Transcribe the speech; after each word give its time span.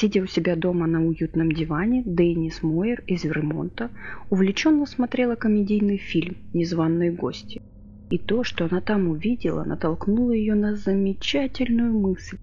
Сидя 0.00 0.22
у 0.22 0.26
себя 0.26 0.56
дома 0.56 0.86
на 0.86 1.06
уютном 1.06 1.52
диване, 1.52 2.02
Деннис 2.06 2.62
Мойер 2.62 3.04
из 3.06 3.22
Вермонта 3.24 3.90
увлеченно 4.30 4.86
смотрела 4.86 5.34
комедийный 5.34 5.98
фильм 5.98 6.38
«Незваные 6.54 7.12
гости». 7.12 7.60
И 8.08 8.16
то, 8.16 8.42
что 8.42 8.64
она 8.64 8.80
там 8.80 9.08
увидела, 9.08 9.62
натолкнуло 9.62 10.30
ее 10.30 10.54
на 10.54 10.74
замечательную 10.74 11.92
мысль. 11.92 12.38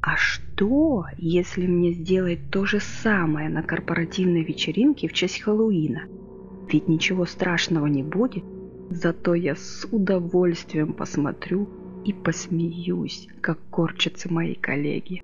А 0.00 0.16
что, 0.16 1.04
если 1.16 1.68
мне 1.68 1.92
сделать 1.92 2.50
то 2.50 2.66
же 2.66 2.80
самое 2.80 3.48
на 3.48 3.62
корпоративной 3.62 4.42
вечеринке 4.42 5.06
в 5.06 5.12
честь 5.12 5.42
Хэллоуина? 5.42 6.08
Ведь 6.72 6.88
ничего 6.88 7.24
страшного 7.24 7.86
не 7.86 8.02
будет, 8.02 8.42
зато 8.90 9.34
я 9.34 9.54
с 9.54 9.86
удовольствием 9.92 10.94
посмотрю 10.94 11.68
и 12.04 12.12
посмеюсь, 12.12 13.28
как 13.40 13.60
корчатся 13.70 14.32
мои 14.32 14.56
коллеги. 14.56 15.22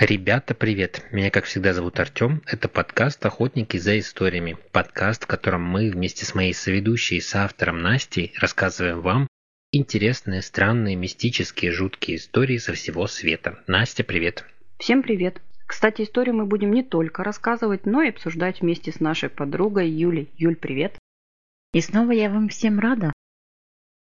Ребята, 0.00 0.54
привет! 0.54 1.04
Меня, 1.12 1.30
как 1.30 1.44
всегда, 1.44 1.74
зовут 1.74 2.00
Артем. 2.00 2.40
Это 2.46 2.66
подкаст 2.66 3.24
«Охотники 3.26 3.76
за 3.76 3.98
историями». 3.98 4.56
Подкаст, 4.72 5.24
в 5.24 5.26
котором 5.26 5.62
мы 5.62 5.90
вместе 5.90 6.24
с 6.24 6.34
моей 6.34 6.54
соведущей 6.54 7.18
и 7.18 7.20
соавтором 7.20 7.82
Настей 7.82 8.32
рассказываем 8.40 9.02
вам 9.02 9.28
интересные, 9.70 10.40
странные, 10.40 10.96
мистические, 10.96 11.72
жуткие 11.72 12.16
истории 12.16 12.56
со 12.56 12.72
всего 12.72 13.06
света. 13.06 13.62
Настя, 13.66 14.02
привет! 14.02 14.46
Всем 14.78 15.02
привет! 15.02 15.42
Кстати, 15.66 16.02
историю 16.02 16.36
мы 16.36 16.46
будем 16.46 16.72
не 16.72 16.82
только 16.82 17.22
рассказывать, 17.22 17.84
но 17.84 18.02
и 18.02 18.08
обсуждать 18.08 18.62
вместе 18.62 18.92
с 18.92 18.98
нашей 18.98 19.28
подругой 19.28 19.90
Юлей. 19.90 20.30
Юль, 20.38 20.56
привет! 20.56 20.98
И 21.74 21.82
снова 21.82 22.12
я 22.12 22.30
вам 22.30 22.48
всем 22.48 22.80
рада. 22.80 23.12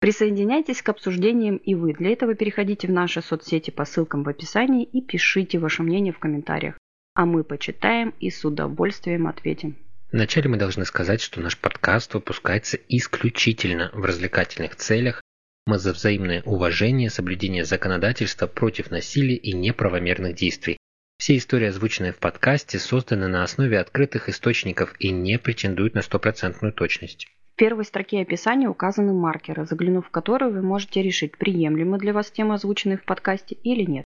Присоединяйтесь 0.00 0.80
к 0.80 0.88
обсуждениям 0.88 1.58
и 1.58 1.74
вы. 1.74 1.92
Для 1.92 2.12
этого 2.12 2.34
переходите 2.34 2.88
в 2.88 2.90
наши 2.90 3.20
соцсети 3.20 3.70
по 3.70 3.84
ссылкам 3.84 4.22
в 4.22 4.30
описании 4.30 4.82
и 4.82 5.02
пишите 5.02 5.58
ваше 5.58 5.82
мнение 5.82 6.14
в 6.14 6.18
комментариях. 6.18 6.78
А 7.14 7.26
мы 7.26 7.44
почитаем 7.44 8.14
и 8.18 8.30
с 8.30 8.42
удовольствием 8.42 9.26
ответим. 9.26 9.76
Вначале 10.10 10.48
мы 10.48 10.56
должны 10.56 10.86
сказать, 10.86 11.20
что 11.20 11.42
наш 11.42 11.58
подкаст 11.58 12.14
выпускается 12.14 12.78
исключительно 12.88 13.90
в 13.92 14.02
развлекательных 14.02 14.74
целях. 14.76 15.20
Мы 15.66 15.78
за 15.78 15.92
взаимное 15.92 16.42
уважение, 16.44 17.10
соблюдение 17.10 17.66
законодательства 17.66 18.46
против 18.46 18.90
насилия 18.90 19.36
и 19.36 19.52
неправомерных 19.52 20.34
действий. 20.34 20.78
Все 21.18 21.36
истории, 21.36 21.66
озвученные 21.66 22.12
в 22.12 22.18
подкасте, 22.18 22.78
созданы 22.78 23.28
на 23.28 23.42
основе 23.42 23.78
открытых 23.78 24.30
источников 24.30 24.94
и 24.98 25.10
не 25.10 25.38
претендуют 25.38 25.92
на 25.92 26.00
стопроцентную 26.00 26.72
точность 26.72 27.28
первой 27.60 27.84
строке 27.84 28.22
описания 28.22 28.70
указаны 28.70 29.12
маркеры, 29.12 29.66
заглянув 29.66 30.06
в 30.06 30.10
которые 30.10 30.50
вы 30.50 30.62
можете 30.62 31.02
решить, 31.02 31.36
приемлемы 31.36 31.98
для 31.98 32.14
вас 32.14 32.30
темы, 32.30 32.54
озвученные 32.54 32.96
в 32.96 33.04
подкасте 33.04 33.54
или 33.54 33.82
нет. 33.82 34.06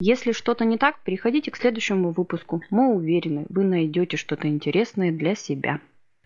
Если 0.00 0.32
что-то 0.32 0.64
не 0.64 0.78
так, 0.78 0.98
переходите 1.04 1.50
к 1.50 1.58
следующему 1.58 2.10
выпуску. 2.10 2.62
Мы 2.70 2.94
уверены, 2.94 3.44
вы 3.50 3.64
найдете 3.64 4.16
что-то 4.16 4.48
интересное 4.48 5.12
для 5.12 5.34
себя. 5.34 5.80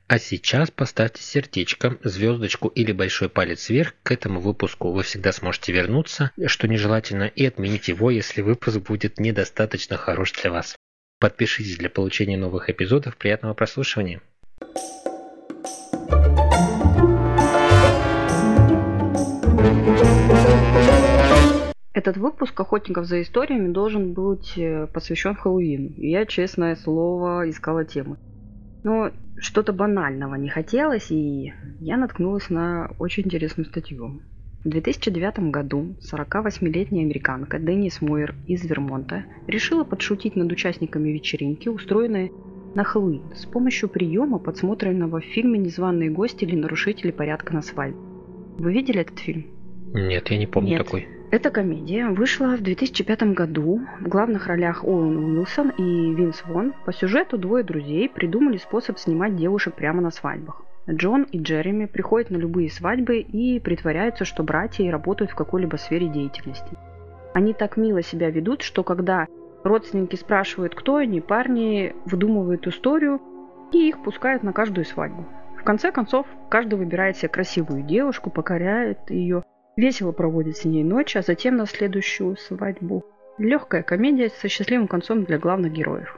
А 0.06 0.20
сейчас 0.20 0.70
поставьте 0.70 1.24
сердечко, 1.24 1.98
звездочку 2.04 2.68
или 2.68 2.92
большой 2.92 3.28
палец 3.28 3.68
вверх 3.68 3.94
к 4.04 4.12
этому 4.12 4.38
выпуску. 4.38 4.92
Вы 4.92 5.02
всегда 5.02 5.32
сможете 5.32 5.72
вернуться, 5.72 6.30
что 6.46 6.68
нежелательно, 6.68 7.24
и 7.24 7.44
отменить 7.44 7.88
его, 7.88 8.12
если 8.12 8.42
выпуск 8.42 8.78
будет 8.78 9.18
недостаточно 9.18 9.96
хорош 9.96 10.30
для 10.40 10.52
вас. 10.52 10.76
Подпишитесь 11.18 11.78
для 11.78 11.90
получения 11.90 12.36
новых 12.36 12.70
эпизодов. 12.70 13.16
Приятного 13.16 13.54
прослушивания. 13.54 14.20
Этот 21.94 22.16
выпуск 22.16 22.58
«Охотников 22.58 23.06
за 23.06 23.22
историями» 23.22 23.72
должен 23.72 24.14
быть 24.14 24.58
э, 24.58 24.88
посвящен 24.92 25.36
Хэллоуину. 25.36 25.90
И 25.96 26.10
я, 26.10 26.26
честное 26.26 26.74
слово, 26.74 27.48
искала 27.48 27.84
темы. 27.84 28.16
Но 28.82 29.12
что-то 29.36 29.72
банального 29.72 30.34
не 30.34 30.48
хотелось, 30.48 31.12
и 31.12 31.52
я 31.78 31.96
наткнулась 31.96 32.50
на 32.50 32.90
очень 32.98 33.22
интересную 33.22 33.66
статью. 33.66 34.22
В 34.64 34.68
2009 34.68 35.52
году 35.52 35.94
48-летняя 36.12 37.04
американка 37.04 37.60
Деннис 37.60 38.02
Мойер 38.02 38.34
из 38.48 38.64
Вермонта 38.64 39.24
решила 39.46 39.84
подшутить 39.84 40.34
над 40.34 40.50
участниками 40.50 41.10
вечеринки, 41.10 41.68
устроенной 41.68 42.32
на 42.74 42.82
Хэллоуин, 42.82 43.22
с 43.36 43.46
помощью 43.46 43.88
приема, 43.88 44.40
подсмотренного 44.40 45.20
в 45.20 45.24
фильме 45.26 45.60
«Незваные 45.60 46.10
гости» 46.10 46.42
или 46.42 46.56
«Нарушители 46.56 47.12
порядка 47.12 47.54
на 47.54 47.62
свадьбе». 47.62 48.00
Вы 48.58 48.72
видели 48.72 49.00
этот 49.00 49.20
фильм? 49.20 49.46
Нет, 49.92 50.28
я 50.28 50.38
не 50.38 50.48
помню 50.48 50.70
Нет. 50.70 50.84
такой. 50.84 51.13
Эта 51.34 51.50
комедия 51.50 52.10
вышла 52.10 52.56
в 52.56 52.62
2005 52.62 53.34
году. 53.34 53.80
В 53.98 54.06
главных 54.06 54.46
ролях 54.46 54.84
Оуэн 54.84 55.16
Уилсон 55.16 55.70
и 55.70 56.14
Винс 56.14 56.44
Вон. 56.46 56.74
По 56.84 56.92
сюжету 56.92 57.38
двое 57.38 57.64
друзей 57.64 58.08
придумали 58.08 58.56
способ 58.56 59.00
снимать 59.00 59.34
девушек 59.34 59.74
прямо 59.74 60.00
на 60.00 60.12
свадьбах. 60.12 60.62
Джон 60.88 61.24
и 61.24 61.40
Джереми 61.40 61.86
приходят 61.86 62.30
на 62.30 62.36
любые 62.36 62.70
свадьбы 62.70 63.18
и 63.18 63.58
притворяются, 63.58 64.24
что 64.24 64.44
братья 64.44 64.84
и 64.84 64.90
работают 64.90 65.32
в 65.32 65.34
какой-либо 65.34 65.74
сфере 65.74 66.06
деятельности. 66.06 66.78
Они 67.34 67.52
так 67.52 67.76
мило 67.76 68.00
себя 68.00 68.30
ведут, 68.30 68.62
что 68.62 68.84
когда 68.84 69.26
родственники 69.64 70.14
спрашивают, 70.14 70.76
кто 70.76 70.98
они, 70.98 71.20
парни 71.20 71.96
выдумывают 72.04 72.64
историю 72.68 73.20
и 73.72 73.88
их 73.88 74.04
пускают 74.04 74.44
на 74.44 74.52
каждую 74.52 74.84
свадьбу. 74.84 75.26
В 75.58 75.64
конце 75.64 75.90
концов, 75.90 76.26
каждый 76.48 76.78
выбирает 76.78 77.16
себе 77.16 77.30
красивую 77.30 77.82
девушку, 77.82 78.30
покоряет 78.30 79.10
ее 79.10 79.42
Весело 79.76 80.12
проводит 80.12 80.56
с 80.56 80.64
ней 80.64 80.84
ночь, 80.84 81.16
а 81.16 81.22
затем 81.22 81.56
на 81.56 81.66
следующую 81.66 82.36
свадьбу. 82.36 83.04
Легкая 83.38 83.82
комедия 83.82 84.28
со 84.28 84.48
счастливым 84.48 84.86
концом 84.86 85.24
для 85.24 85.38
главных 85.38 85.72
героев. 85.72 86.16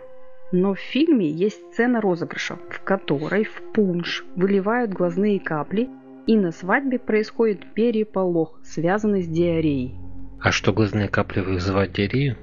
Но 0.53 0.75
в 0.75 0.78
фильме 0.78 1.28
есть 1.28 1.72
сцена 1.72 2.00
розыгрыша, 2.00 2.59
в 2.71 2.83
которой 2.83 3.44
в 3.44 3.62
пунш 3.72 4.25
выливают 4.37 4.93
глазные 4.93 5.41
капли, 5.41 5.89
и 6.27 6.37
на 6.37 6.53
свадьбе 6.53 6.99
происходит 6.99 7.72
переполох, 7.72 8.61
связанный 8.62 9.22
с 9.22 9.28
диареей. 9.28 9.99
А 10.41 10.53
что 10.53 10.73
глазные 10.73 11.09
капли 11.09 11.41
вызывают 11.41 11.93
диарею? 11.93 12.37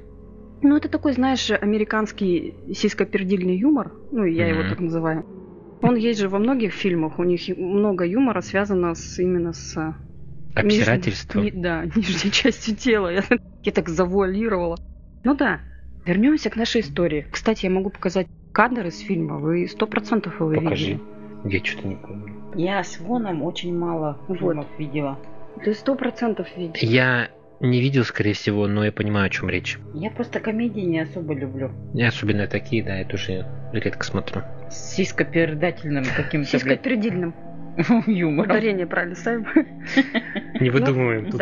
Ну, 0.62 0.78
это 0.78 0.90
такой, 0.90 1.14
знаешь, 1.14 1.52
американский 1.52 2.56
сиськопердильный 2.74 3.58
юмор, 3.58 3.92
ну, 4.12 4.24
я 4.24 4.48
mm-hmm. 4.48 4.50
его 4.50 4.70
так 4.70 4.80
называю. 4.80 5.26
Он 5.82 5.96
есть 5.96 6.20
же 6.20 6.30
во 6.30 6.40
многих 6.40 6.72
фильмах, 6.74 7.20
у 7.20 7.24
них 7.24 7.42
много 7.58 8.06
юмора 8.06 8.42
связано 8.42 8.96
с, 8.96 9.20
именно 9.20 9.52
с 9.52 9.94
Обсирательство? 10.56 11.40
Ниж... 11.40 11.54
Да, 11.56 11.86
нижней 11.96 12.32
частью 12.32 12.76
тела. 12.76 13.10
Я, 13.10 13.24
я 13.64 13.72
так 13.72 13.90
завуалировала. 13.90 14.78
Ну 15.24 15.36
да, 15.36 15.62
вернемся 16.06 16.50
к 16.50 16.56
нашей 16.56 16.82
истории. 16.82 17.26
Кстати, 17.32 17.66
я 17.66 17.72
могу 17.72 17.90
показать 17.90 18.28
кадр 18.52 18.88
из 18.88 19.00
фильма. 19.00 19.38
Вы 19.38 19.68
сто 19.68 19.88
процентов 19.88 20.40
его 20.40 20.54
Покажи. 20.54 20.86
видели. 20.86 21.02
Я 21.46 21.64
что-то 21.64 21.88
не 21.88 21.96
помню. 21.96 22.34
Я 22.56 22.84
с 22.84 23.00
Воном 23.00 23.44
очень 23.44 23.76
мало 23.78 24.20
вот. 24.28 24.38
фильмов 24.38 24.68
видела. 24.78 25.20
Ты 25.64 25.74
сто 25.74 25.96
процентов 25.96 26.48
видел. 26.56 26.74
Я 26.80 27.30
не 27.60 27.80
видел, 27.80 28.04
скорее 28.04 28.34
всего, 28.34 28.68
но 28.68 28.86
я 28.86 28.92
понимаю, 28.92 29.28
о 29.28 29.30
чем 29.30 29.50
речь. 29.50 29.80
Я 29.94 30.12
просто 30.12 30.40
комедии 30.40 30.82
не 30.82 31.00
особо 31.00 31.34
люблю. 31.34 31.72
Я 31.94 32.10
особенно 32.10 32.48
такие, 32.48 32.84
да, 32.84 32.98
я 32.98 33.06
тоже 33.06 33.48
редко 33.72 34.04
смотрю. 34.04 34.42
С 34.70 34.96
сископердательным 34.96 36.04
каким-то, 36.16 36.50
Сископердильным. 36.50 37.34
Юмор. 38.08 38.46
Ударение 38.46 38.86
правильно 38.86 39.16
ставим. 39.16 39.46
Не 40.60 40.70
выдумываем 40.70 41.32
тут. 41.32 41.42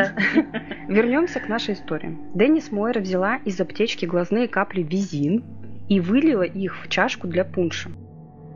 Вернемся 0.87 1.39
к 1.39 1.49
нашей 1.49 1.73
истории. 1.73 2.17
Деннис 2.33 2.71
Мойра 2.71 2.99
взяла 2.99 3.37
из 3.37 3.59
аптечки 3.59 4.05
глазные 4.05 4.47
капли 4.47 4.81
визин 4.81 5.43
и 5.89 5.99
вылила 5.99 6.43
их 6.43 6.77
в 6.81 6.89
чашку 6.89 7.27
для 7.27 7.43
пунша. 7.43 7.89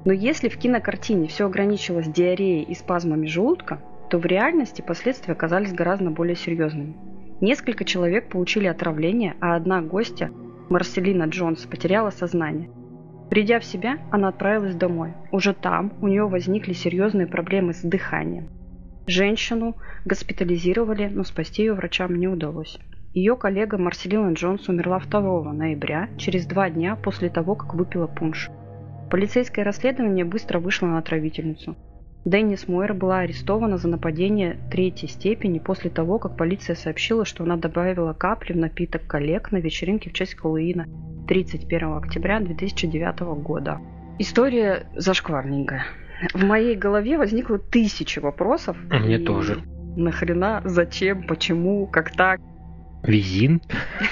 Но 0.06 0.14
если 0.14 0.50
в 0.50 0.58
кинокартине 0.58 1.28
все 1.28 1.48
ограничилось 1.48 2.08
диареей 2.08 2.64
и 2.64 2.76
спазмами 2.76 3.28
желудка, 3.28 3.80
то 4.10 4.20
в 4.20 4.26
реальности 4.26 4.82
последствия 4.82 5.34
оказались 5.34 5.74
гораздо 5.74 6.12
более 6.12 6.36
серьезными. 6.36 6.96
Несколько 7.42 7.84
человек 7.84 8.30
получили 8.30 8.68
отравление, 8.68 9.36
а 9.42 9.56
одна 9.56 9.82
гостья, 9.82 10.32
Марселина 10.70 11.24
Джонс, 11.24 11.62
потеряла 11.66 12.12
сознание– 12.12 12.70
Придя 13.30 13.60
в 13.60 13.66
себя, 13.66 13.98
она 14.12 14.30
отправилась 14.30 14.76
домой. 14.76 15.14
Уже 15.32 15.54
там 15.54 15.94
у 16.02 16.08
нее 16.08 16.28
возникли 16.28 16.74
серьезные 16.74 17.28
проблемы 17.28 17.74
с 17.74 17.82
дыханием. 17.82 18.50
Женщину 19.08 19.76
госпитализировали, 20.06 21.08
но 21.08 21.24
спасти 21.24 21.64
ее 21.64 21.74
врачам 21.74 22.16
не 22.16 22.28
удалось. 22.28 22.80
Ее 23.14 23.36
коллега 23.36 23.78
Марселина 23.78 24.34
Джонс 24.34 24.68
умерла 24.68 25.00
2 25.00 25.54
ноября, 25.54 26.10
через 26.18 26.46
два 26.46 26.70
дня 26.70 26.96
после 26.96 27.30
того, 27.30 27.56
как 27.56 27.74
выпила 27.74 28.08
пунш. 28.08 28.50
Полицейское 29.10 29.64
расследование 29.64 30.26
быстро 30.26 30.60
вышло 30.60 30.88
на 30.88 30.98
отравительницу. 30.98 31.76
Деннис 32.26 32.68
Мойер 32.68 32.96
была 32.96 33.20
арестована 33.20 33.78
за 33.78 33.88
нападение 33.88 34.58
третьей 34.72 35.08
степени 35.08 35.60
после 35.60 35.92
того, 35.92 36.18
как 36.18 36.36
полиция 36.36 36.76
сообщила, 36.76 37.24
что 37.24 37.44
она 37.44 37.56
добавила 37.56 38.14
капли 38.14 38.54
в 38.54 38.58
напиток 38.58 39.06
коллег 39.06 39.52
на 39.52 39.58
вечеринке 39.58 40.10
в 40.10 40.14
честь 40.14 40.34
Хэллоуина 40.36 40.88
31 41.28 41.94
октября 41.94 42.40
2009 42.40 43.20
года. 43.44 43.80
История 44.18 44.88
зашкварненькая. 44.96 45.86
В 46.34 46.44
моей 46.44 46.76
голове 46.76 47.20
возникло 47.20 47.60
тысячи 47.60 48.18
вопросов. 48.18 48.76
А 48.90 48.98
мне 48.98 49.20
тоже. 49.20 49.62
Нахрена, 49.96 50.62
зачем, 50.66 51.28
почему, 51.28 51.86
как 51.86 52.12
так. 52.12 52.40
Визин? 53.04 53.62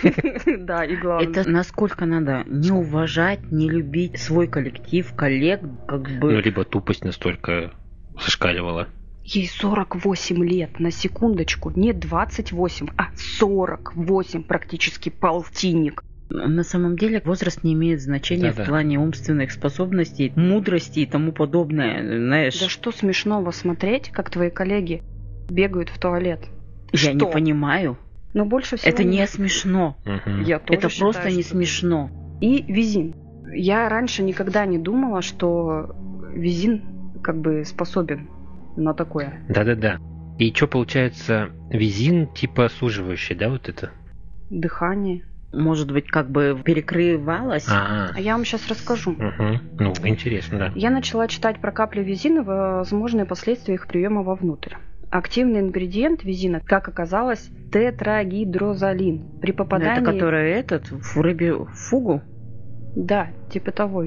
Да, 0.59 0.85
и 0.85 0.95
главное. 0.95 1.29
Это 1.31 1.49
насколько 1.49 2.05
надо 2.05 2.43
не 2.45 2.69
уважать, 2.69 3.39
не 3.51 3.69
любить 3.69 4.19
свой 4.19 4.47
коллектив, 4.47 5.11
коллег, 5.15 5.61
как 5.87 6.07
Ну, 6.09 6.19
бы. 6.19 6.41
либо 6.41 6.63
тупость 6.63 7.03
настолько 7.03 7.71
зашкаливала. 8.21 8.87
Ей 9.23 9.47
48 9.47 10.43
лет, 10.43 10.79
на 10.79 10.91
секундочку. 10.91 11.71
Не 11.75 11.93
28, 11.93 12.87
а 12.97 13.05
48, 13.15 14.43
практически 14.43 15.09
полтинник. 15.09 16.03
На 16.29 16.63
самом 16.63 16.97
деле 16.97 17.21
возраст 17.23 17.63
не 17.63 17.73
имеет 17.73 18.01
значения 18.01 18.49
Да-да. 18.51 18.63
в 18.63 18.67
плане 18.67 18.97
умственных 18.99 19.51
способностей, 19.51 20.33
мудрости 20.35 21.01
и 21.01 21.05
тому 21.05 21.31
подобное. 21.31 22.01
Знаешь, 22.17 22.59
Да 22.59 22.67
что 22.69 22.91
смешного 22.91 23.51
смотреть, 23.51 24.09
как 24.09 24.29
твои 24.29 24.49
коллеги 24.49 25.03
бегают 25.49 25.89
в 25.89 25.99
туалет? 25.99 26.41
я 26.91 27.13
не 27.13 27.19
что? 27.19 27.27
понимаю. 27.27 27.97
Но 28.33 28.45
больше 28.45 28.77
всего... 28.77 28.89
Это 28.89 29.03
не 29.03 29.25
смешно. 29.27 29.95
Мгм. 30.05 30.41
Я 30.43 30.59
тоже 30.59 30.79
Это 30.79 30.89
считаю, 30.89 31.11
просто 31.13 31.29
не 31.31 31.43
что- 31.43 31.51
смешно. 31.51 32.09
И 32.41 32.63
визин. 32.63 33.15
Я 33.53 33.87
раньше 33.87 34.23
никогда 34.23 34.65
не 34.65 34.79
думала, 34.79 35.21
что 35.21 35.95
визин 36.33 36.81
как 37.23 37.39
бы 37.39 37.63
способен 37.65 38.29
на 38.75 38.93
такое. 38.93 39.41
Да-да-да. 39.49 39.97
И 40.37 40.53
что 40.53 40.67
получается, 40.67 41.49
визин 41.69 42.27
типа 42.27 42.69
суживающий, 42.69 43.35
да, 43.35 43.49
вот 43.49 43.69
это? 43.69 43.91
Дыхание. 44.49 45.23
Может 45.53 45.91
быть, 45.91 46.07
как 46.07 46.31
бы 46.31 46.59
перекрывалось. 46.63 47.67
А, 47.69 48.09
А 48.15 48.19
я 48.19 48.33
вам 48.33 48.43
сейчас 48.43 48.67
расскажу. 48.67 49.11
Мгм. 49.11 49.61
Ну, 49.79 49.93
интересно, 50.03 50.57
да. 50.57 50.71
Я 50.75 50.89
начала 50.89 51.27
читать 51.27 51.59
про 51.59 51.71
капли 51.71 52.01
визина 52.01 52.39
и 52.39 52.43
возможные 52.43 53.25
последствия 53.25 53.75
их 53.75 53.87
приема 53.87 54.23
вовнутрь. 54.23 54.75
Активный 55.11 55.59
ингредиент 55.59 56.23
визина, 56.23 56.59
как 56.59 56.87
оказалось, 56.87 57.47
тетрагидрозолин. 57.71 59.39
При 59.39 59.51
попадании... 59.51 60.01
Это 60.01 60.11
который 60.11 60.51
этот, 60.51 60.89
в 60.89 61.21
рыбе 61.21 61.53
фугу. 61.65 62.23
Да, 62.95 63.27
типа 63.51 63.71
того. 63.71 64.05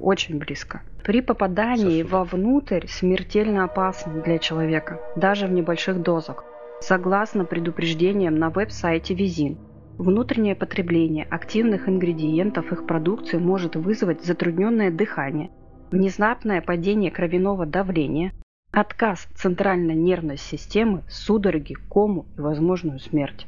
Очень 0.00 0.38
близко. 0.38 0.82
При 1.04 1.20
попадании 1.20 2.02
Сосуд. 2.02 2.12
вовнутрь 2.12 2.86
смертельно 2.86 3.64
опасно 3.64 4.20
для 4.22 4.38
человека, 4.38 5.00
даже 5.16 5.46
в 5.46 5.52
небольших 5.52 6.02
дозах. 6.02 6.44
Согласно 6.80 7.44
предупреждениям 7.44 8.36
на 8.36 8.50
веб-сайте 8.50 9.14
Визин, 9.14 9.58
внутреннее 9.96 10.54
потребление 10.54 11.24
активных 11.24 11.88
ингредиентов 11.88 12.72
их 12.72 12.86
продукции 12.86 13.38
может 13.38 13.74
вызвать 13.74 14.24
затрудненное 14.24 14.90
дыхание, 14.90 15.50
внезапное 15.90 16.60
падение 16.60 17.10
кровяного 17.10 17.66
давления, 17.66 18.32
отказ 18.70 19.26
центральной 19.34 19.94
нервной 19.94 20.36
системы, 20.36 21.02
судороги, 21.08 21.74
кому 21.90 22.26
и 22.36 22.40
возможную 22.40 23.00
смерть. 23.00 23.46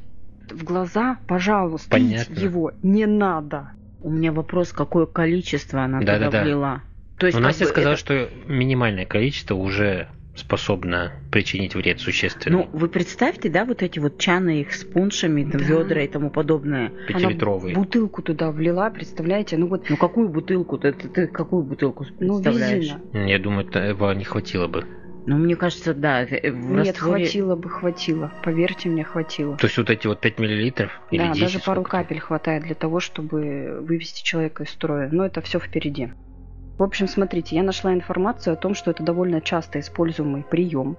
В 0.50 0.64
глаза, 0.64 1.18
пожалуйста, 1.28 1.90
Понятно. 1.90 2.34
его 2.34 2.72
не 2.82 3.06
надо. 3.06 3.70
У 4.00 4.10
меня 4.10 4.32
вопрос, 4.32 4.72
какое 4.72 5.06
количество 5.06 5.82
она 5.82 6.00
туда 6.00 6.18
Да-да-да. 6.18 6.42
влила. 6.42 6.82
То 7.18 7.26
есть, 7.26 7.36
Но 7.38 7.42
как 7.42 7.48
Настя 7.50 7.64
бы 7.64 7.70
сказала, 7.70 7.92
это- 7.92 8.00
что 8.00 8.28
минимальное 8.46 9.04
количество 9.04 9.54
уже 9.54 10.08
способно 10.34 11.12
причинить 11.30 11.74
вред 11.74 12.00
существенный. 12.00 12.56
Ну, 12.58 12.70
вы 12.72 12.88
представьте, 12.88 13.50
да, 13.50 13.64
вот 13.66 13.82
эти 13.82 13.98
вот 13.98 14.16
чаны 14.18 14.62
их 14.62 14.72
с 14.72 14.84
пуншами, 14.84 15.42
там, 15.44 15.60
Да. 15.60 15.66
ведра 15.66 16.02
и 16.02 16.08
тому 16.08 16.30
подобное. 16.30 16.92
Пятилитровый. 17.08 17.72
Она 17.72 17.80
бутылку 17.82 18.22
туда 18.22 18.50
влила, 18.50 18.88
представляете? 18.90 19.58
Ну 19.58 19.66
вот, 19.66 19.90
Ну, 19.90 19.96
какую 19.98 20.28
бутылку? 20.30 20.78
Ты, 20.78 20.92
ты- 20.92 21.08
ты 21.08 21.26
какую 21.26 21.62
бутылку 21.64 22.06
ну 22.20 22.40
представляешь? 22.42 22.84
визина. 22.84 23.26
Я 23.26 23.38
думаю, 23.38 23.68
этого 23.68 24.12
не 24.14 24.24
хватило 24.24 24.66
бы. 24.66 24.86
Ну, 25.26 25.36
мне 25.36 25.56
кажется, 25.56 25.94
да. 25.94 26.22
э, 26.22 26.50
В 26.50 26.70
Нет, 26.70 26.96
растворе- 26.96 27.24
хватило 27.24 27.56
бы, 27.56 27.68
хватило. 27.68 28.32
Поверьте 28.42 28.88
мне, 28.88 29.04
хватило. 29.04 29.56
То 29.56 29.66
есть 29.66 29.76
вот 29.78 29.90
эти 29.90 30.06
вот 30.06 30.20
5 30.20 30.38
миллилитров 30.38 30.90
или 31.10 31.22
да, 31.22 31.28
10, 31.32 31.40
даже 31.40 31.60
пару 31.60 31.82
капель 31.82 32.20
хватает 32.20 32.62
для 32.64 32.74
того, 32.74 33.00
чтобы 33.00 33.80
вывести 33.82 34.22
человека 34.24 34.64
из 34.64 34.70
строя. 34.70 35.08
Но 35.12 35.24
это 35.26 35.40
все 35.40 35.58
впереди. 35.58 36.10
В 36.78 36.82
общем, 36.82 37.08
смотрите, 37.08 37.56
я 37.56 37.62
нашла 37.62 37.92
информацию 37.92 38.54
о 38.54 38.56
том, 38.56 38.74
что 38.74 38.90
это 38.90 39.02
довольно 39.02 39.40
часто 39.42 39.80
используемый 39.80 40.42
прием. 40.42 40.96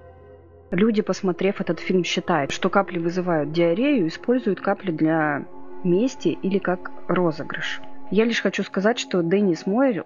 Люди, 0.70 1.02
посмотрев 1.02 1.60
этот 1.60 1.80
фильм, 1.80 2.04
считают, 2.04 2.52
что 2.52 2.70
капли 2.70 2.98
вызывают 2.98 3.52
диарею, 3.52 4.06
используют 4.06 4.60
капли 4.60 4.92
для 4.92 5.44
мести 5.84 6.28
или 6.28 6.58
как 6.58 6.92
розыгрыш. 7.08 7.80
Я 8.10 8.24
лишь 8.24 8.40
хочу 8.40 8.62
сказать, 8.62 8.98
что 8.98 9.22
Деннис 9.22 9.66
Мойер 9.66 10.04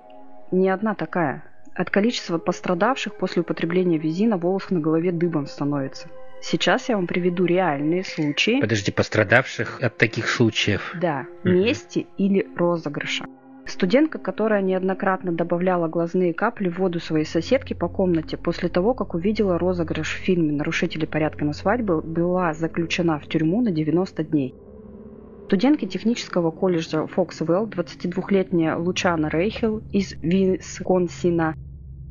не 0.50 0.68
одна 0.70 0.94
такая. 0.94 1.44
От 1.76 1.90
количества 1.90 2.38
пострадавших 2.38 3.14
после 3.16 3.42
употребления 3.42 3.98
визина 3.98 4.38
волос 4.38 4.70
на 4.70 4.80
голове 4.80 5.12
дыбом 5.12 5.46
становится. 5.46 6.08
Сейчас 6.40 6.88
я 6.88 6.96
вам 6.96 7.06
приведу 7.06 7.44
реальные 7.44 8.04
случаи. 8.04 8.60
Подожди, 8.60 8.90
пострадавших 8.92 9.82
от 9.82 9.96
таких 9.96 10.28
случаев. 10.28 10.94
Да, 11.00 11.26
Мгм. 11.44 11.54
мести 11.54 12.06
или 12.16 12.46
розыгрыша. 12.56 13.24
Студентка, 13.66 14.18
которая 14.18 14.62
неоднократно 14.62 15.32
добавляла 15.32 15.88
глазные 15.88 16.32
капли 16.32 16.68
в 16.68 16.78
воду 16.78 17.00
своей 17.00 17.24
соседки 17.24 17.74
по 17.74 17.88
комнате 17.88 18.36
после 18.36 18.68
того, 18.68 18.94
как 18.94 19.14
увидела 19.14 19.58
розыгрыш 19.58 20.14
в 20.14 20.18
фильме 20.18 20.52
«Нарушители 20.52 21.04
порядка 21.04 21.44
на 21.44 21.52
свадьбе», 21.52 22.00
была 22.00 22.54
заключена 22.54 23.18
в 23.18 23.26
тюрьму 23.26 23.60
на 23.62 23.72
90 23.72 24.22
дней. 24.22 24.54
Студентке 25.46 25.86
технического 25.86 26.50
колледжа 26.52 27.06
Фоксвелл, 27.06 27.66
22-летняя 27.68 28.76
Лучана 28.76 29.28
Рейхел 29.28 29.82
из 29.92 30.14
Висконсина, 30.22 31.54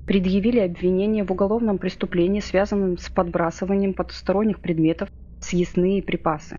предъявили 0.05 0.59
обвинение 0.59 1.23
в 1.23 1.31
уголовном 1.31 1.77
преступлении, 1.77 2.39
связанном 2.39 2.97
с 2.97 3.09
подбрасыванием 3.09 3.93
потусторонних 3.93 4.59
предметов 4.59 5.09
съестные 5.41 6.03
припасы. 6.03 6.57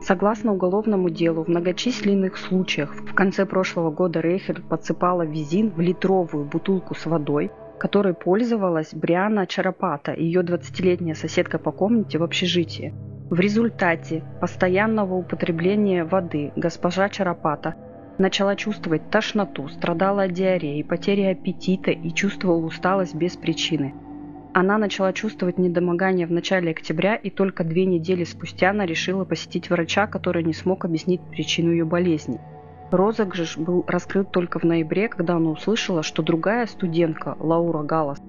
Согласно 0.00 0.52
уголовному 0.52 1.10
делу, 1.10 1.44
в 1.44 1.48
многочисленных 1.48 2.36
случаях 2.36 2.94
в 2.94 3.14
конце 3.14 3.44
прошлого 3.46 3.90
года 3.90 4.20
Рейхель 4.20 4.62
подсыпала 4.62 5.22
визин 5.22 5.70
в 5.70 5.80
литровую 5.80 6.44
бутылку 6.44 6.94
с 6.94 7.04
водой, 7.06 7.50
которой 7.78 8.14
пользовалась 8.14 8.94
Бриана 8.94 9.46
Чарапата, 9.46 10.12
ее 10.12 10.42
20-летняя 10.42 11.14
соседка 11.14 11.58
по 11.58 11.72
комнате 11.72 12.18
в 12.18 12.22
общежитии. 12.22 12.94
В 13.30 13.40
результате 13.40 14.22
постоянного 14.40 15.14
употребления 15.14 16.04
воды 16.04 16.52
госпожа 16.56 17.08
Чарапата 17.08 17.74
начала 18.18 18.56
чувствовать 18.56 19.10
тошноту, 19.10 19.68
страдала 19.68 20.24
от 20.24 20.32
диареи, 20.32 20.82
потери 20.82 21.22
аппетита 21.22 21.90
и 21.90 22.12
чувствовала 22.12 22.64
усталость 22.64 23.14
без 23.14 23.36
причины. 23.36 23.94
Она 24.52 24.78
начала 24.78 25.12
чувствовать 25.12 25.58
недомогание 25.58 26.26
в 26.26 26.32
начале 26.32 26.70
октября, 26.72 27.14
и 27.14 27.30
только 27.30 27.64
две 27.64 27.84
недели 27.84 28.24
спустя 28.24 28.70
она 28.70 28.86
решила 28.86 29.24
посетить 29.24 29.70
врача, 29.70 30.06
который 30.06 30.42
не 30.42 30.52
смог 30.52 30.84
объяснить 30.84 31.20
причину 31.20 31.70
ее 31.70 31.84
болезни. 31.84 32.40
Розыгрыш 32.90 33.58
был 33.58 33.84
раскрыт 33.86 34.32
только 34.32 34.58
в 34.58 34.64
ноябре, 34.64 35.08
когда 35.08 35.36
она 35.36 35.50
услышала, 35.50 36.02
что 36.02 36.22
другая 36.22 36.66
студентка, 36.66 37.36
Лаура 37.38 37.82
Галлас, 37.82 38.20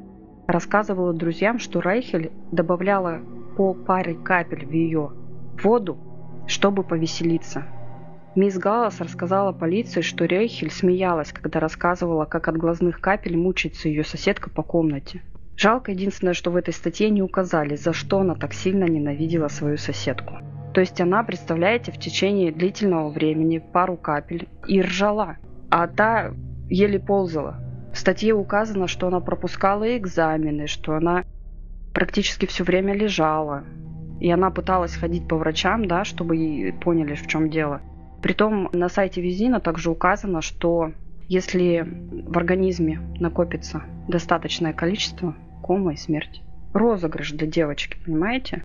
рассказывала 0.48 1.14
друзьям, 1.14 1.60
что 1.60 1.80
Райхель 1.80 2.32
добавляла 2.52 3.22
по 3.56 3.74
паре 3.74 4.16
капель 4.16 4.66
в 4.66 4.72
ее 4.72 5.12
воду, 5.64 5.98
чтобы 6.46 6.84
повеселиться. 6.84 7.64
Мисс 8.40 8.58
Галлас 8.58 9.02
рассказала 9.02 9.52
полиции, 9.52 10.00
что 10.00 10.24
Рейхель 10.24 10.72
смеялась, 10.72 11.34
когда 11.34 11.60
рассказывала, 11.60 12.24
как 12.24 12.48
от 12.48 12.56
глазных 12.56 13.02
капель 13.02 13.36
мучается 13.36 13.90
ее 13.90 14.06
соседка 14.06 14.50
по 14.50 14.64
комнате. 14.64 15.22
Жалко 15.58 15.92
единственное, 15.92 16.34
что 16.34 16.50
в 16.50 16.56
этой 16.56 16.74
статье 16.74 17.10
не 17.10 17.22
указали, 17.22 17.76
за 17.76 17.92
что 17.92 18.20
она 18.20 18.36
так 18.36 18.54
сильно 18.54 18.86
ненавидела 18.86 19.50
свою 19.50 19.76
соседку. 19.76 20.36
То 20.74 20.80
есть 20.80 21.02
она, 21.02 21.22
представляете, 21.24 21.92
в 21.92 22.00
течение 22.00 22.54
длительного 22.54 23.10
времени 23.10 23.58
пару 23.58 23.98
капель 23.98 24.48
и 24.66 24.82
ржала, 24.82 25.36
а 25.70 25.88
та 25.88 26.32
еле 26.70 26.98
ползала. 26.98 27.58
В 27.92 27.98
статье 27.98 28.34
указано, 28.34 28.88
что 28.88 29.08
она 29.08 29.20
пропускала 29.20 29.98
экзамены, 29.98 30.68
что 30.68 30.96
она 30.96 31.26
практически 31.94 32.46
все 32.46 32.64
время 32.64 32.94
лежала. 32.94 33.66
И 34.22 34.32
она 34.32 34.50
пыталась 34.50 34.96
ходить 34.96 35.28
по 35.28 35.36
врачам, 35.36 35.90
да, 35.90 36.06
чтобы 36.06 36.74
поняли, 36.80 37.16
в 37.16 37.28
чем 37.28 37.50
дело. 37.50 37.82
Притом 38.22 38.70
на 38.74 38.90
сайте 38.90 39.22
Визина 39.22 39.60
также 39.60 39.90
указано, 39.90 40.42
что 40.42 40.94
если 41.28 41.88
в 42.28 42.38
организме 42.38 43.00
накопится 43.20 43.84
достаточное 44.08 44.74
количество, 44.74 45.36
кома 45.62 45.94
и 45.94 45.98
смерть. 45.98 46.42
Розыгрыш 46.74 47.32
для 47.32 47.48
девочки, 47.48 47.98
понимаете? 48.04 48.64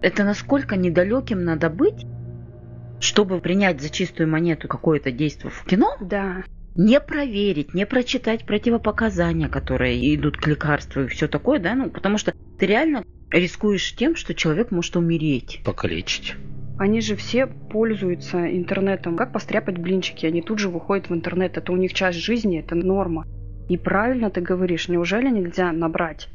Это 0.00 0.24
насколько 0.24 0.76
недалеким 0.76 1.44
надо 1.44 1.68
быть, 1.68 2.06
чтобы 3.00 3.40
принять 3.40 3.80
за 3.80 3.90
чистую 3.90 4.28
монету 4.28 4.68
какое-то 4.68 5.10
действие 5.10 5.50
в 5.50 5.64
кино, 5.64 5.96
Да. 6.00 6.42
не 6.74 7.00
проверить, 7.00 7.74
не 7.74 7.86
прочитать 7.86 8.44
противопоказания, 8.46 9.48
которые 9.48 10.14
идут 10.14 10.36
к 10.36 10.46
лекарству 10.46 11.02
и 11.02 11.08
все 11.08 11.28
такое, 11.28 11.58
да, 11.58 11.74
ну, 11.74 11.90
потому 11.90 12.18
что 12.18 12.32
ты 12.58 12.66
реально 12.66 13.04
рискуешь 13.30 13.94
тем, 13.94 14.16
что 14.16 14.34
человек 14.34 14.70
может 14.70 14.96
умереть. 14.96 15.60
Покалечить. 15.64 16.34
Они 16.80 17.02
же 17.02 17.14
все 17.14 17.46
пользуются 17.46 18.56
интернетом. 18.56 19.14
Как 19.14 19.32
постряпать 19.32 19.76
блинчики? 19.76 20.24
Они 20.24 20.40
тут 20.40 20.58
же 20.58 20.70
выходят 20.70 21.10
в 21.10 21.12
интернет. 21.12 21.58
Это 21.58 21.72
у 21.72 21.76
них 21.76 21.92
часть 21.92 22.16
жизни, 22.16 22.58
это 22.58 22.74
норма. 22.74 23.26
И 23.68 23.76
правильно 23.76 24.30
ты 24.30 24.40
говоришь, 24.40 24.88
неужели 24.88 25.28
нельзя 25.28 25.72
набрать 25.72 26.30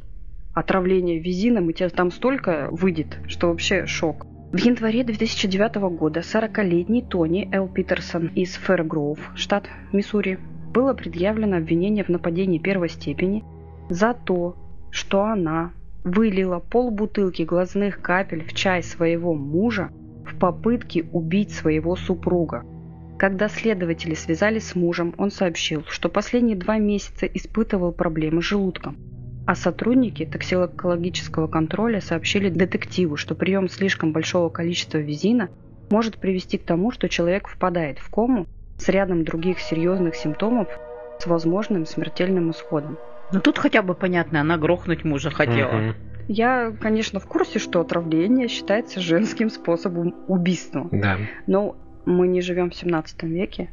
отравление 0.54 1.18
визином, 1.18 1.72
и 1.72 1.74
тебе 1.74 1.90
там 1.90 2.12
столько 2.12 2.68
выйдет, 2.70 3.18
что 3.25 3.48
вообще 3.48 3.88
шок. 3.88 4.28
В 4.52 4.60
январе 4.60 5.04
2009 5.04 5.78
года 5.98 6.20
40-летний 6.20 7.02
Тони 7.02 7.50
Эл 7.52 7.68
Питерсон 7.68 8.28
из 8.36 8.54
Фэргроув, 8.54 9.32
штат 9.34 9.68
Миссури, 9.94 10.38
было 10.72 10.94
предъявлено 10.94 11.58
обвинение 11.58 12.04
в 12.04 12.10
нападении 12.10 12.60
первой 12.60 12.90
степени 12.90 13.44
за 13.90 14.14
то, 14.14 14.56
что 14.92 15.24
она 15.24 15.72
вылила 16.04 16.60
полбутылки 16.60 17.42
глазных 17.42 18.00
капель 18.00 18.44
в 18.44 18.54
чай 18.54 18.84
своего 18.84 19.34
мужа 19.34 19.90
в 20.36 20.38
попытке 20.38 21.06
убить 21.13 21.51
своего 21.51 21.96
супруга. 21.96 22.63
Когда 23.18 23.48
следователи 23.48 24.13
связались 24.13 24.68
с 24.68 24.75
мужем, 24.75 25.15
он 25.18 25.32
сообщил, 25.32 25.84
что 25.88 26.10
последние 26.10 26.58
два 26.58 26.77
месяца 26.77 27.25
испытывал 27.25 27.94
проблемы 27.94 28.42
с 28.42 28.46
желудком. 28.46 28.98
А 29.48 29.56
сотрудники 29.56 30.25
токсикологического 30.25 31.48
контроля 31.48 32.01
сообщили 32.01 32.50
детективу, 32.50 33.15
что 33.15 33.36
прием 33.36 33.70
слишком 33.70 34.12
большого 34.12 34.50
количества 34.50 34.98
визина 34.98 35.50
может 35.89 36.18
привести 36.18 36.58
к 36.58 36.65
тому, 36.65 36.92
что 36.92 37.08
человек 37.08 37.48
впадает 37.48 38.00
в 38.00 38.10
кому 38.10 38.48
с 38.77 38.89
рядом 38.89 39.24
других 39.24 39.60
серьезных 39.60 40.15
симптомов 40.15 40.68
с 41.20 41.27
возможным 41.27 41.86
смертельным 41.86 42.51
исходом. 42.51 42.98
Ну 43.32 43.39
тут 43.39 43.58
хотя 43.58 43.82
бы 43.82 43.94
понятно, 43.94 44.42
она 44.42 44.58
грохнуть 44.58 45.06
мужа 45.06 45.30
хотела. 45.30 45.72
Мгм. 45.72 45.96
Я, 46.27 46.72
конечно, 46.79 47.20
в 47.20 47.25
курсе, 47.25 47.60
что 47.60 47.82
отравление 47.82 48.48
считается 48.48 49.00
женским 49.00 49.50
способом 49.50 50.15
убийства. 50.27 50.88
Да. 50.91 51.17
Но 51.48 51.77
мы 52.05 52.27
не 52.27 52.41
живем 52.41 52.72
в 52.72 52.75
17 52.75 53.24
веке. 53.24 53.70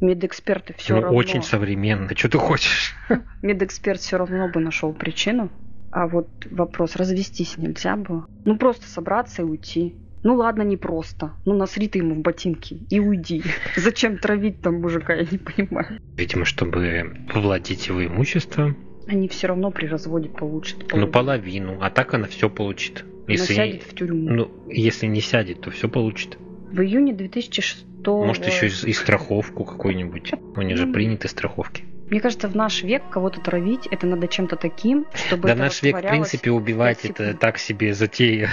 Медэксперты 0.00 0.74
все 0.78 0.96
ну, 0.96 1.02
равно... 1.02 1.18
очень 1.18 1.42
современно. 1.42 2.08
Что 2.16 2.30
ты 2.30 2.38
хочешь? 2.38 2.94
Медэксперт 3.42 4.00
все 4.00 4.16
равно 4.16 4.48
бы 4.48 4.60
нашел 4.60 4.92
причину. 4.94 5.50
А 5.92 6.06
вот 6.06 6.28
вопрос, 6.50 6.96
развестись 6.96 7.58
нельзя 7.58 7.96
было? 7.96 8.26
Ну, 8.44 8.56
просто 8.56 8.86
собраться 8.86 9.42
и 9.42 9.44
уйти. 9.44 9.94
Ну 10.22 10.34
ладно, 10.34 10.62
не 10.62 10.76
просто. 10.76 11.32
Ну 11.46 11.54
насри 11.54 11.88
ты 11.88 11.98
ему 11.98 12.14
в 12.14 12.18
ботинки 12.18 12.74
и 12.90 13.00
уйди. 13.00 13.42
Зачем 13.76 14.18
травить 14.18 14.60
там 14.60 14.80
мужика, 14.80 15.14
я 15.14 15.26
не 15.30 15.38
понимаю. 15.38 16.00
Видимо, 16.16 16.44
чтобы 16.44 17.26
повладеть 17.32 17.88
его 17.88 18.04
имуществом, 18.04 18.76
Они 19.10 19.26
все 19.26 19.48
равно 19.48 19.72
при 19.72 19.86
разводе 19.86 20.28
получат. 20.28 20.78
ну, 20.92 21.08
половину. 21.08 21.10
половину. 21.10 21.78
А 21.80 21.90
так 21.90 22.14
она 22.14 22.28
все 22.28 22.48
получит. 22.48 23.02
Она 23.02 23.24
Если, 23.26 23.54
сядет 23.54 23.82
в 23.82 23.92
тюрьму. 23.92 24.30
ну, 24.30 24.50
если 24.68 25.06
не 25.06 25.20
сядет, 25.20 25.62
то 25.62 25.72
все 25.72 25.88
получит. 25.88 26.38
В 26.70 26.80
июне 26.80 27.12
2006 27.12 27.84
Может, 28.06 28.46
еще 28.46 28.68
и, 28.68 28.90
и 28.90 28.92
страховку 28.92 29.64
какую-нибудь. 29.64 30.32
У 30.54 30.62
них 30.62 30.76
же 30.76 30.86
Ну, 30.86 30.92
приняты 30.92 31.26
страховки. 31.26 31.82
Мне 32.08 32.20
кажется, 32.20 32.46
в 32.46 32.54
наш 32.54 32.84
век 32.84 33.02
кого-то 33.10 33.40
травить, 33.40 33.88
это 33.90 34.06
надо 34.06 34.28
чем-то 34.28 34.54
таким, 34.54 35.06
чтобы 35.12 35.48
Да 35.48 35.56
наш 35.56 35.82
век, 35.82 35.96
в 35.96 36.08
принципе, 36.08 36.52
убивать 36.52 37.04
это 37.04 37.34
так 37.34 37.58
себе 37.58 37.94
затея. 37.94 38.48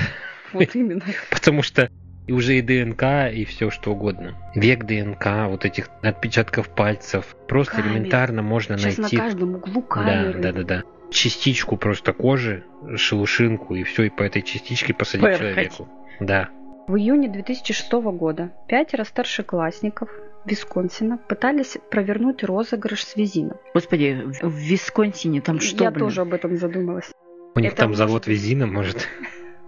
Вот 0.53 0.73
именно. 0.73 1.03
Потому 1.29 1.61
что 1.61 1.91
и 2.27 2.31
уже 2.34 2.57
и 2.57 2.62
ДНК, 2.62 3.31
и 3.34 3.46
все 3.46 3.69
что 3.69 3.91
угодно. 3.93 4.36
Век 4.53 4.84
ДНК, 4.86 5.48
вот 5.48 5.65
этих 5.65 5.89
отпечатков 6.03 6.69
пальцев. 6.69 7.36
Просто 7.48 7.77
Камер. 7.77 7.91
элементарно 7.93 8.41
можно 8.41 8.77
Сейчас 8.77 8.98
найти. 8.98 9.17
на 9.17 9.24
каждом 9.24 9.55
углу 9.55 9.81
Да, 9.81 9.88
камеры. 9.88 10.39
да, 10.41 10.51
да, 10.51 10.63
да. 10.63 10.84
Частичку 11.10 11.77
просто 11.77 12.12
кожи, 12.13 12.63
шелушинку, 12.98 13.75
и 13.75 13.84
все, 13.84 14.03
и 14.03 14.10
по 14.10 14.24
этой 14.24 14.41
частичке 14.41 14.93
посадить 14.93 15.24
Пырхать. 15.25 15.39
человеку. 15.39 15.88
Да. 16.19 16.50
В 16.88 16.96
июне 16.98 17.29
2006 17.29 17.91
года 17.93 18.51
пятеро 18.67 19.03
старшеклассников 19.03 20.10
Висконсина 20.46 21.17
пытались 21.17 21.77
провернуть 21.91 22.43
розыгрыш 22.43 23.05
с 23.05 23.15
визином. 23.15 23.57
Господи, 23.74 24.24
в 24.41 24.53
Висконсине 24.53 25.41
там 25.41 25.60
что, 25.60 25.84
Я 25.86 25.91
блин? 25.91 26.05
тоже 26.07 26.22
об 26.22 26.34
этом 26.34 26.57
задумалась. 26.57 27.12
У 27.55 27.60
них 27.60 27.72
Это 27.72 27.81
там 27.81 27.89
может 27.89 27.98
завод. 27.98 28.27
Визина, 28.27 28.67
может. 28.67 29.07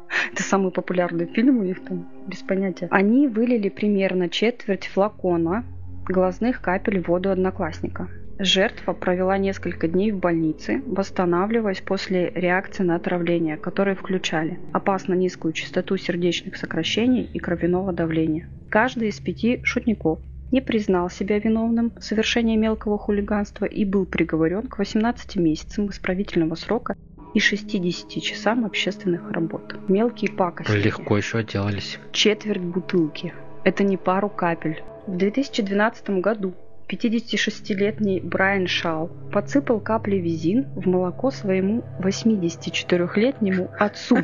Это 0.33 0.43
самый 0.43 0.71
популярный 0.71 1.25
фильм 1.25 1.59
у 1.59 1.63
них 1.63 1.83
там, 1.83 2.07
без 2.27 2.39
понятия. 2.39 2.87
Они 2.91 3.27
вылили 3.27 3.69
примерно 3.69 4.29
четверть 4.29 4.87
флакона 4.87 5.63
глазных 6.05 6.61
капель 6.61 7.01
в 7.01 7.07
воду 7.07 7.29
одноклассника. 7.29 8.09
Жертва 8.41 8.93
провела 8.93 9.37
несколько 9.37 9.89
дней 9.89 10.11
в 10.11 10.19
больнице, 10.19 10.81
восстанавливаясь 10.85 11.81
после 11.81 12.29
реакции 12.29 12.83
на 12.83 12.95
отравление, 12.95 13.57
которые 13.57 13.95
включали 13.95 14.57
опасно 14.71 15.13
низкую 15.13 15.51
частоту 15.51 15.97
сердечных 15.97 16.55
сокращений 16.55 17.29
и 17.33 17.37
кровяного 17.37 17.91
давления. 17.91 18.47
Каждый 18.69 19.09
из 19.09 19.19
пяти 19.19 19.59
шутников 19.63 20.19
не 20.51 20.61
признал 20.61 21.09
себя 21.09 21.37
виновным 21.37 21.91
в 21.99 22.01
совершении 22.01 22.55
мелкого 22.55 22.97
хулиганства 22.97 23.65
и 23.65 23.83
был 23.83 24.05
приговорен 24.05 24.67
к 24.67 24.77
18 24.77 25.35
месяцам 25.35 25.89
исправительного 25.89 26.55
срока 26.55 26.95
и 27.33 27.39
60 27.39 28.21
часам 28.21 28.65
общественных 28.65 29.31
работ. 29.31 29.75
Мелкие 29.87 30.31
пакости. 30.31 30.71
Легко 30.71 31.17
еще 31.17 31.39
отделались. 31.39 31.99
Четверть 32.11 32.61
бутылки. 32.61 33.33
Это 33.63 33.83
не 33.83 33.97
пару 33.97 34.29
капель. 34.29 34.83
В 35.07 35.17
2012 35.17 36.09
году 36.21 36.53
56-летний 36.87 38.19
Брайан 38.19 38.67
Шау 38.67 39.09
подсыпал 39.31 39.79
капли 39.79 40.15
визин 40.15 40.67
в 40.75 40.87
молоко 40.87 41.29
своему 41.29 41.83
84-летнему 41.99 43.69
отцу. 43.77 44.17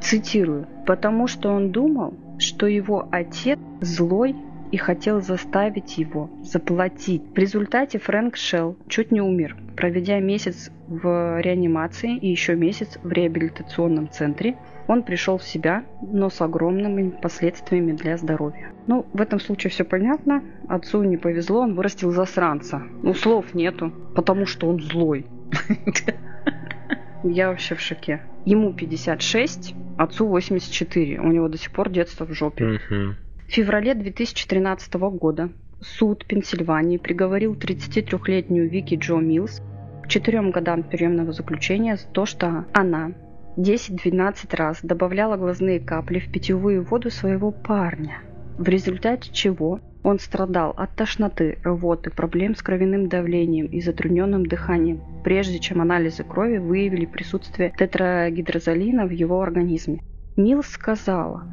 Цитирую. 0.00 0.66
«Потому 0.86 1.26
что 1.26 1.50
он 1.50 1.72
думал, 1.72 2.14
что 2.38 2.66
его 2.66 3.08
отец 3.10 3.58
злой 3.80 4.36
и 4.70 4.76
хотел 4.76 5.20
заставить 5.20 5.98
его 5.98 6.30
заплатить. 6.42 7.22
В 7.34 7.38
результате 7.38 7.98
Фрэнк 7.98 8.36
Шелл 8.36 8.76
чуть 8.88 9.12
не 9.12 9.20
умер, 9.20 9.56
проведя 9.76 10.18
месяц 10.18 10.70
в 10.86 11.40
реанимации 11.40 12.16
и 12.16 12.28
еще 12.28 12.54
месяц 12.54 12.98
в 13.02 13.10
реабилитационном 13.10 14.10
центре. 14.10 14.56
Он 14.86 15.02
пришел 15.02 15.38
в 15.38 15.44
себя, 15.44 15.84
но 16.02 16.28
с 16.28 16.40
огромными 16.40 17.10
последствиями 17.10 17.92
для 17.92 18.16
здоровья. 18.16 18.72
Ну, 18.86 19.06
в 19.12 19.20
этом 19.20 19.40
случае 19.40 19.70
все 19.70 19.84
понятно. 19.84 20.42
Отцу 20.68 21.02
не 21.02 21.16
повезло, 21.16 21.60
он 21.60 21.74
вырастил 21.74 22.10
засранца. 22.10 22.82
Ну, 23.02 23.14
слов 23.14 23.54
нету, 23.54 23.92
потому 24.14 24.46
что 24.46 24.68
он 24.68 24.80
злой. 24.80 25.26
Я 27.24 27.48
вообще 27.48 27.74
в 27.74 27.80
шоке. 27.80 28.20
Ему 28.44 28.74
56, 28.74 29.74
отцу 29.96 30.26
84. 30.26 31.20
У 31.20 31.28
него 31.28 31.48
до 31.48 31.56
сих 31.56 31.72
пор 31.72 31.88
детство 31.88 32.26
в 32.26 32.34
жопе. 32.34 32.78
В 32.90 33.50
феврале 33.50 33.94
2013 33.94 34.94
года 34.94 35.48
суд 35.80 36.26
Пенсильвании 36.26 36.98
приговорил 36.98 37.54
33-летнюю 37.54 38.68
Вики 38.68 38.96
Джо 38.96 39.16
Милс 39.16 39.62
четырем 40.08 40.50
годам 40.50 40.82
тюремного 40.82 41.32
заключения 41.32 41.96
за 41.96 42.06
то, 42.08 42.26
что 42.26 42.66
она 42.72 43.12
10-12 43.56 44.56
раз 44.56 44.80
добавляла 44.82 45.36
глазные 45.36 45.80
капли 45.80 46.18
в 46.18 46.30
питьевую 46.30 46.84
воду 46.84 47.10
своего 47.10 47.50
парня, 47.50 48.18
в 48.58 48.68
результате 48.68 49.32
чего 49.32 49.80
он 50.02 50.18
страдал 50.18 50.74
от 50.76 50.94
тошноты, 50.96 51.58
рвоты, 51.64 52.10
проблем 52.10 52.54
с 52.54 52.62
кровяным 52.62 53.08
давлением 53.08 53.66
и 53.66 53.80
затрудненным 53.80 54.44
дыханием, 54.44 55.00
прежде 55.24 55.58
чем 55.58 55.80
анализы 55.80 56.24
крови 56.24 56.58
выявили 56.58 57.06
присутствие 57.06 57.72
тетрагидрозолина 57.76 59.06
в 59.06 59.10
его 59.10 59.40
организме. 59.40 60.02
Милс 60.36 60.66
сказала, 60.66 61.44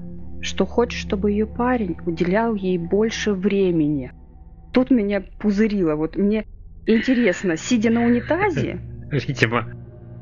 что 0.41 0.65
хочет, 0.65 0.99
чтобы 0.99 1.31
ее 1.31 1.45
парень 1.45 1.95
уделял 2.05 2.55
ей 2.55 2.77
больше 2.77 3.33
времени. 3.33 4.11
Тут 4.73 4.89
меня 4.89 5.23
пузырило. 5.39 5.95
Вот 5.95 6.17
мне 6.17 6.45
интересно, 6.91 7.57
сидя 7.57 7.89
на 7.89 8.01
унитазе, 8.03 8.79
Видимо, 9.11 9.67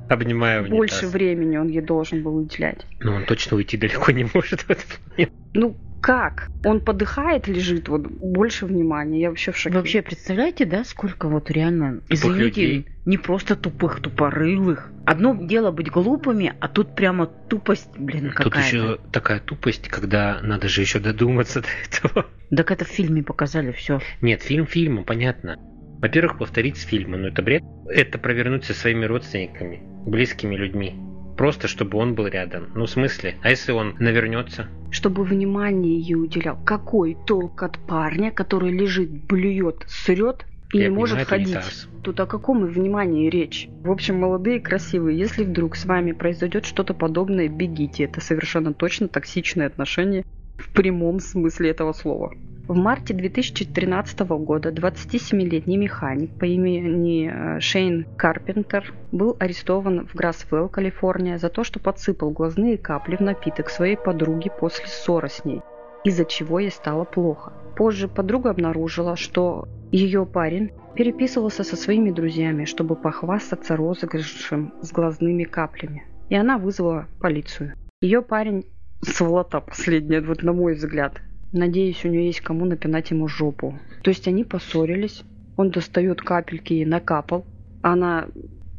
обнимая 0.09 0.61
унитаз. 0.61 0.77
больше 0.77 1.07
времени 1.07 1.57
он 1.57 1.67
ей 1.67 1.81
должен 1.81 2.23
был 2.23 2.37
уделять. 2.37 2.85
Но 2.99 3.15
он 3.15 3.25
точно 3.25 3.57
уйти 3.57 3.77
далеко 3.77 4.11
не 4.11 4.25
может 4.33 4.61
в 4.61 4.69
этот 4.69 4.99
момент. 5.11 5.33
Ну, 5.53 5.77
как? 6.01 6.49
Он 6.63 6.79
подыхает, 6.79 7.47
лежит, 7.47 7.89
вот 7.89 8.07
больше 8.07 8.65
внимания. 8.65 9.19
Я 9.21 9.29
вообще 9.29 9.51
в 9.51 9.57
шоке. 9.57 9.75
Вообще, 9.75 10.01
представляете, 10.01 10.65
да, 10.65 10.83
сколько 10.85 11.27
вот 11.27 11.51
реально, 11.51 12.01
извините, 12.09 12.41
людей. 12.61 12.87
не 13.05 13.17
просто 13.17 13.55
тупых, 13.57 13.99
тупорылых. 14.01 14.89
Одно 15.05 15.35
дело 15.35 15.71
быть 15.71 15.91
глупыми, 15.91 16.53
а 16.59 16.67
тут 16.69 16.95
прямо 16.95 17.25
тупость, 17.25 17.89
блин, 17.97 18.27
Тут 18.27 18.45
какая-то. 18.45 18.59
еще 18.77 18.99
такая 19.11 19.39
тупость, 19.41 19.89
когда 19.89 20.39
надо 20.41 20.67
же 20.69 20.81
еще 20.81 20.99
додуматься 20.99 21.61
до 21.61 21.67
этого. 22.07 22.27
Так 22.49 22.71
это 22.71 22.85
в 22.85 22.87
фильме 22.87 23.21
показали 23.21 23.71
все. 23.73 23.99
Нет, 24.21 24.41
фильм 24.41 24.65
фильму, 24.67 25.03
понятно. 25.03 25.59
Во-первых, 26.01 26.37
повторить 26.37 26.77
с 26.77 26.85
фильма, 26.85 27.17
но 27.17 27.27
это 27.27 27.41
бред. 27.41 27.63
Это 27.89 28.17
провернуть 28.17 28.63
со 28.65 28.73
своими 28.73 29.05
родственниками, 29.05 29.81
близкими 30.05 30.55
людьми. 30.55 30.95
Просто, 31.37 31.67
чтобы 31.67 31.97
он 31.97 32.15
был 32.15 32.27
рядом. 32.27 32.67
Ну, 32.75 32.85
в 32.85 32.89
смысле? 32.89 33.35
А 33.43 33.49
если 33.49 33.71
он 33.71 33.95
навернется? 33.99 34.67
Чтобы 34.91 35.23
внимание 35.23 35.99
ей 35.99 36.15
уделял. 36.15 36.57
Какой 36.65 37.17
толк 37.25 37.63
от 37.63 37.77
парня, 37.79 38.31
который 38.31 38.71
лежит, 38.71 39.09
блюет, 39.09 39.85
срет 39.87 40.45
и 40.73 40.79
Я 40.79 40.89
не 40.89 40.95
может 40.95 41.17
понимаю, 41.17 41.21
это 41.21 41.29
ходить? 41.29 41.55
унитаз. 41.55 41.87
Тут 42.03 42.19
о 42.19 42.25
каком 42.25 42.65
внимании 42.65 43.29
речь? 43.29 43.67
В 43.83 43.89
общем, 43.91 44.19
молодые 44.19 44.57
и 44.57 44.61
красивые, 44.61 45.17
если 45.17 45.43
вдруг 45.43 45.75
с 45.75 45.85
вами 45.85 46.11
произойдет 46.11 46.65
что-то 46.65 46.93
подобное, 46.93 47.47
бегите. 47.47 48.03
Это 48.03 48.21
совершенно 48.21 48.73
точно 48.73 49.07
токсичные 49.07 49.67
отношения 49.67 50.25
в 50.57 50.73
прямом 50.73 51.19
смысле 51.19 51.69
этого 51.69 51.93
слова. 51.93 52.33
В 52.69 52.75
марте 52.75 53.15
2013 53.15 54.19
года 54.19 54.69
27-летний 54.69 55.75
механик 55.75 56.29
по 56.37 56.45
имени 56.45 57.27
э, 57.27 57.59
Шейн 57.59 58.05
Карпентер 58.15 58.93
был 59.11 59.35
арестован 59.39 60.05
в 60.05 60.13
Грасвелл, 60.13 60.69
Калифорния, 60.69 61.39
за 61.39 61.49
то, 61.49 61.63
что 61.63 61.79
подсыпал 61.79 62.29
глазные 62.29 62.77
капли 62.77 63.15
в 63.15 63.21
напиток 63.21 63.71
своей 63.71 63.97
подруги 63.97 64.51
после 64.59 64.85
ссоры 64.85 65.29
с 65.29 65.43
ней, 65.45 65.61
из-за 66.03 66.25
чего 66.25 66.59
ей 66.59 66.69
стало 66.69 67.05
плохо. 67.05 67.53
Позже 67.75 68.07
подруга 68.07 68.51
обнаружила, 68.51 69.15
что 69.15 69.67
ее 69.91 70.27
парень 70.27 70.69
переписывался 70.93 71.63
со 71.63 71.75
своими 71.75 72.11
друзьями, 72.11 72.65
чтобы 72.65 72.95
похвастаться 72.95 73.75
розыгрышем 73.77 74.75
с 74.83 74.91
глазными 74.91 75.43
каплями. 75.43 76.05
И 76.29 76.35
она 76.35 76.59
вызвала 76.59 77.07
полицию. 77.19 77.73
Ее 77.99 78.21
парень 78.21 78.67
сволота 79.01 79.59
последняя, 79.59 80.21
вот 80.21 80.43
на 80.43 80.53
мой 80.53 80.75
взгляд. 80.75 81.19
Надеюсь, 81.51 82.05
у 82.05 82.09
нее 82.09 82.27
есть 82.27 82.41
кому 82.41 82.65
напинать 82.65 83.11
ему 83.11 83.27
жопу. 83.27 83.79
То 84.03 84.09
есть 84.09 84.27
они 84.27 84.43
поссорились, 84.43 85.23
он 85.57 85.71
достает 85.71 86.21
капельки 86.21 86.73
и 86.73 86.85
накапал. 86.85 87.45
Она 87.81 88.27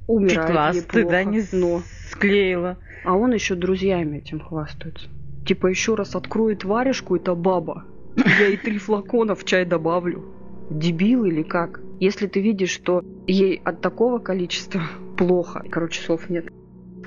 умирает. 0.06 0.46
Чуть 0.46 0.50
глаз 0.50 0.84
ты, 0.84 1.04
да, 1.04 1.24
не 1.24 1.42
но... 1.52 1.82
склеила. 2.10 2.78
А 3.04 3.16
он 3.16 3.32
еще 3.32 3.54
друзьями 3.54 4.18
этим 4.18 4.40
хвастается. 4.40 5.08
Типа 5.46 5.66
еще 5.66 5.94
раз 5.94 6.14
откроет 6.14 6.64
варежку, 6.64 7.16
это 7.16 7.34
баба. 7.34 7.84
Я 8.16 8.46
ей 8.48 8.56
три 8.56 8.78
флакона 8.78 9.34
в 9.34 9.44
чай 9.44 9.64
добавлю. 9.64 10.24
Дебил 10.70 11.24
или 11.24 11.42
как? 11.42 11.80
Если 11.98 12.26
ты 12.26 12.40
видишь, 12.40 12.70
что 12.70 13.02
ей 13.26 13.60
от 13.64 13.80
такого 13.80 14.18
количества 14.18 14.82
плохо. 15.18 15.64
Короче, 15.70 16.02
слов 16.02 16.28
нет. 16.30 16.46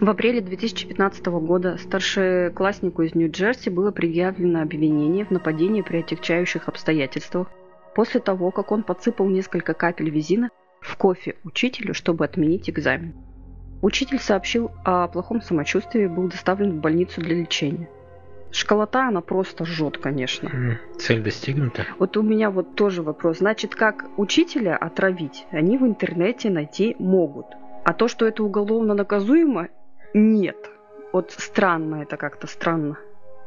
В 0.03 0.10
апреле 0.10 0.41
2015 0.41 1.25
года 1.27 1.77
старшекласснику 1.77 3.03
из 3.03 3.15
Нью-Джерси 3.15 3.69
было 3.69 3.91
предъявлено 3.91 4.62
обвинение 4.62 5.24
в 5.24 5.31
нападении 5.31 5.81
при 5.81 6.00
отягчающих 6.00 6.67
обстоятельствах 6.67 7.48
после 7.95 8.19
того, 8.19 8.51
как 8.51 8.74
он 8.74 8.83
подсыпал 8.83 9.29
несколько 9.29 9.74
капель 9.74 10.10
визина 10.10 10.50
в 10.81 10.98
кофе 10.98 11.38
учителю, 11.45 11.93
чтобы 11.93 12.25
отменить 12.25 12.69
экзамен. 12.69 13.13
Учитель 13.81 14.19
сообщил 14.19 14.72
о 14.83 15.07
плохом 15.07 15.41
самочувствии 15.41 16.03
и 16.03 16.07
был 16.07 16.27
доставлен 16.27 16.79
в 16.79 16.81
больницу 16.81 17.22
для 17.22 17.36
лечения. 17.36 17.88
Школота, 18.51 19.07
она 19.07 19.22
просто 19.22 19.63
жжет, 19.63 20.00
конечно. 20.00 20.79
Цель 21.00 21.24
достигнута. 21.24 21.86
Вот 21.98 22.17
у 22.17 22.24
меня 22.24 22.51
вот 22.51 22.75
тоже 22.75 23.03
вопрос. 23.03 23.38
Значит, 23.38 23.74
как 23.74 24.03
учителя 24.17 24.75
отравить, 24.75 25.45
они 25.51 25.77
в 25.77 25.88
интернете 25.88 26.50
найти 26.50 26.93
могут. 27.00 27.45
А 27.86 27.93
то, 27.93 28.10
что 28.10 28.25
это 28.25 28.43
уголовно 28.43 28.93
наказуемо, 28.93 29.69
нет. 30.13 30.70
Вот 31.12 31.32
странно 31.32 32.03
это 32.03 32.17
как-то 32.17 32.48
странно. 32.48 32.98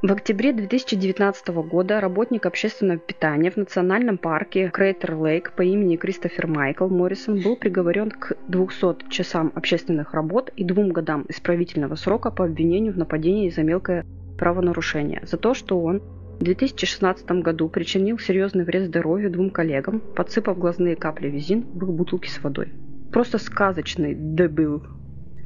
В 0.02 0.12
октябре 0.12 0.52
2019 0.52 1.48
года 1.48 2.00
работник 2.00 2.44
общественного 2.44 2.98
питания 2.98 3.50
в 3.50 3.56
национальном 3.56 4.18
парке 4.18 4.68
Крейтер 4.68 5.16
Лейк 5.16 5.52
по 5.52 5.62
имени 5.62 5.96
Кристофер 5.96 6.46
Майкл 6.46 6.86
Моррисон 6.86 7.40
был 7.40 7.56
приговорен 7.56 8.10
к 8.10 8.36
200 8.48 9.08
часам 9.08 9.52
общественных 9.54 10.12
работ 10.12 10.52
и 10.54 10.64
двум 10.64 10.90
годам 10.90 11.24
исправительного 11.28 11.94
срока 11.94 12.30
по 12.30 12.44
обвинению 12.44 12.92
в 12.92 12.98
нападении 12.98 13.48
за 13.48 13.62
мелкое 13.62 14.04
правонарушение 14.38 15.22
за 15.24 15.38
то, 15.38 15.54
что 15.54 15.80
он 15.80 16.02
в 16.38 16.44
2016 16.44 17.26
году 17.42 17.70
причинил 17.70 18.18
серьезный 18.18 18.64
вред 18.64 18.88
здоровью 18.88 19.30
двум 19.30 19.50
коллегам, 19.50 20.00
подсыпав 20.00 20.58
глазные 20.58 20.94
капли 20.94 21.28
визин 21.28 21.62
в 21.72 21.82
их 21.84 21.88
бутылки 21.88 22.28
с 22.28 22.42
водой. 22.42 22.68
Просто 23.10 23.38
сказочный 23.38 24.14
дебил. 24.14 24.84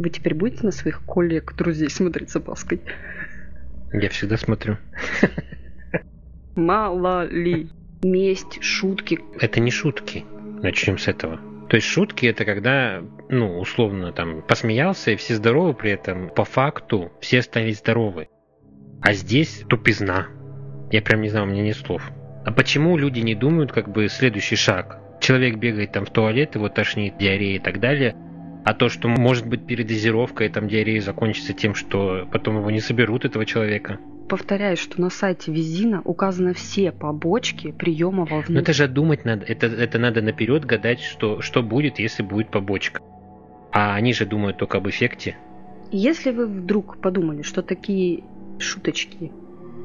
Вы 0.00 0.08
теперь 0.08 0.32
будете 0.32 0.64
на 0.64 0.72
своих 0.72 1.02
коллег, 1.04 1.54
друзей 1.54 1.90
смотреть 1.90 2.30
с 2.30 2.36
опаской? 2.36 2.80
Я 3.92 4.08
всегда 4.08 4.38
смотрю. 4.38 4.78
Мало 6.56 7.26
ли. 7.26 7.68
Месть, 8.02 8.62
шутки. 8.62 9.20
Это 9.38 9.60
не 9.60 9.70
шутки. 9.70 10.24
Начнем 10.62 10.96
с 10.96 11.06
этого. 11.06 11.38
То 11.68 11.76
есть 11.76 11.86
шутки 11.86 12.24
это 12.24 12.46
когда, 12.46 13.02
ну, 13.28 13.58
условно, 13.58 14.10
там, 14.12 14.40
посмеялся, 14.40 15.10
и 15.10 15.16
все 15.16 15.34
здоровы 15.34 15.74
при 15.74 15.90
этом. 15.90 16.30
По 16.30 16.44
факту 16.44 17.12
все 17.20 17.40
остались 17.40 17.80
здоровы. 17.80 18.30
А 19.02 19.12
здесь 19.12 19.64
тупизна. 19.68 20.28
Я 20.90 21.02
прям 21.02 21.20
не 21.20 21.28
знаю, 21.28 21.44
у 21.44 21.50
меня 21.50 21.62
нет 21.62 21.76
слов. 21.76 22.10
А 22.46 22.50
почему 22.52 22.96
люди 22.96 23.20
не 23.20 23.34
думают, 23.34 23.70
как 23.70 23.92
бы, 23.92 24.08
следующий 24.08 24.56
шаг? 24.56 24.98
Человек 25.20 25.56
бегает 25.56 25.92
там 25.92 26.06
в 26.06 26.10
туалет, 26.10 26.54
его 26.54 26.70
тошнит, 26.70 27.18
диарея 27.18 27.56
и 27.56 27.62
так 27.62 27.80
далее– 27.80 28.16
а 28.64 28.74
то, 28.74 28.88
что 28.88 29.08
может 29.08 29.46
быть 29.46 29.66
передозировка 29.66 30.44
и 30.44 30.48
там 30.48 30.68
диарея 30.68 31.00
закончится 31.00 31.52
тем, 31.52 31.74
что 31.74 32.28
потом 32.30 32.58
его 32.58 32.70
не 32.70 32.80
соберут, 32.80 33.24
этого 33.24 33.46
человека. 33.46 33.98
Повторяю, 34.28 34.76
что 34.76 35.00
на 35.00 35.10
сайте 35.10 35.50
Визина 35.50 36.02
указаны 36.04 36.54
все 36.54 36.92
побочки 36.92 37.72
приема 37.72 38.24
вовнутрь. 38.24 38.52
Но 38.52 38.60
это 38.60 38.72
же 38.72 38.86
думать 38.86 39.24
надо, 39.24 39.44
это, 39.44 39.66
это 39.66 39.98
надо 39.98 40.22
наперед 40.22 40.64
гадать, 40.64 41.00
что, 41.00 41.40
что 41.40 41.62
будет, 41.62 41.98
если 41.98 42.22
будет 42.22 42.50
побочка. 42.50 43.00
А 43.72 43.94
они 43.94 44.12
же 44.12 44.26
думают 44.26 44.58
только 44.58 44.78
об 44.78 44.88
эффекте. 44.88 45.36
Если 45.90 46.30
вы 46.30 46.46
вдруг 46.46 47.00
подумали, 47.00 47.42
что 47.42 47.62
такие 47.62 48.22
шуточки 48.58 49.32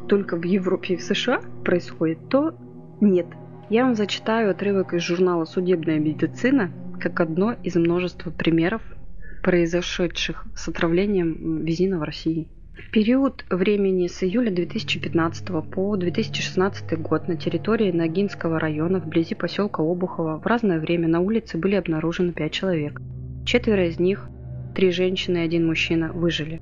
только 0.07 0.37
в 0.37 0.43
Европе 0.43 0.93
и 0.93 0.97
в 0.97 1.01
США 1.01 1.41
происходят, 1.63 2.29
то 2.29 2.55
нет. 3.01 3.25
Я 3.69 3.85
вам 3.85 3.95
зачитаю 3.95 4.51
отрывок 4.51 4.93
из 4.93 5.01
журнала 5.01 5.45
«Судебная 5.45 5.97
медицина», 5.97 6.71
как 6.99 7.19
одно 7.19 7.55
из 7.63 7.75
множества 7.75 8.31
примеров, 8.31 8.81
произошедших 9.43 10.45
с 10.55 10.67
отравлением 10.67 11.63
визина 11.63 11.99
в 11.99 12.03
России. 12.03 12.47
В 12.75 12.91
период 12.91 13.45
времени 13.49 14.07
с 14.07 14.21
июля 14.21 14.51
2015 14.51 15.47
по 15.71 15.95
2016 15.95 16.99
год 16.99 17.27
на 17.27 17.37
территории 17.37 17.91
Ногинского 17.91 18.59
района 18.59 18.99
вблизи 18.99 19.33
поселка 19.33 19.81
Обухова 19.81 20.39
в 20.39 20.45
разное 20.45 20.79
время 20.79 21.07
на 21.07 21.21
улице 21.21 21.57
были 21.57 21.75
обнаружены 21.75 22.33
пять 22.33 22.51
человек. 22.51 23.01
Четверо 23.45 23.87
из 23.87 23.97
них, 23.97 24.27
три 24.75 24.91
женщины 24.91 25.37
и 25.37 25.41
один 25.41 25.65
мужчина, 25.65 26.11
выжили. 26.11 26.61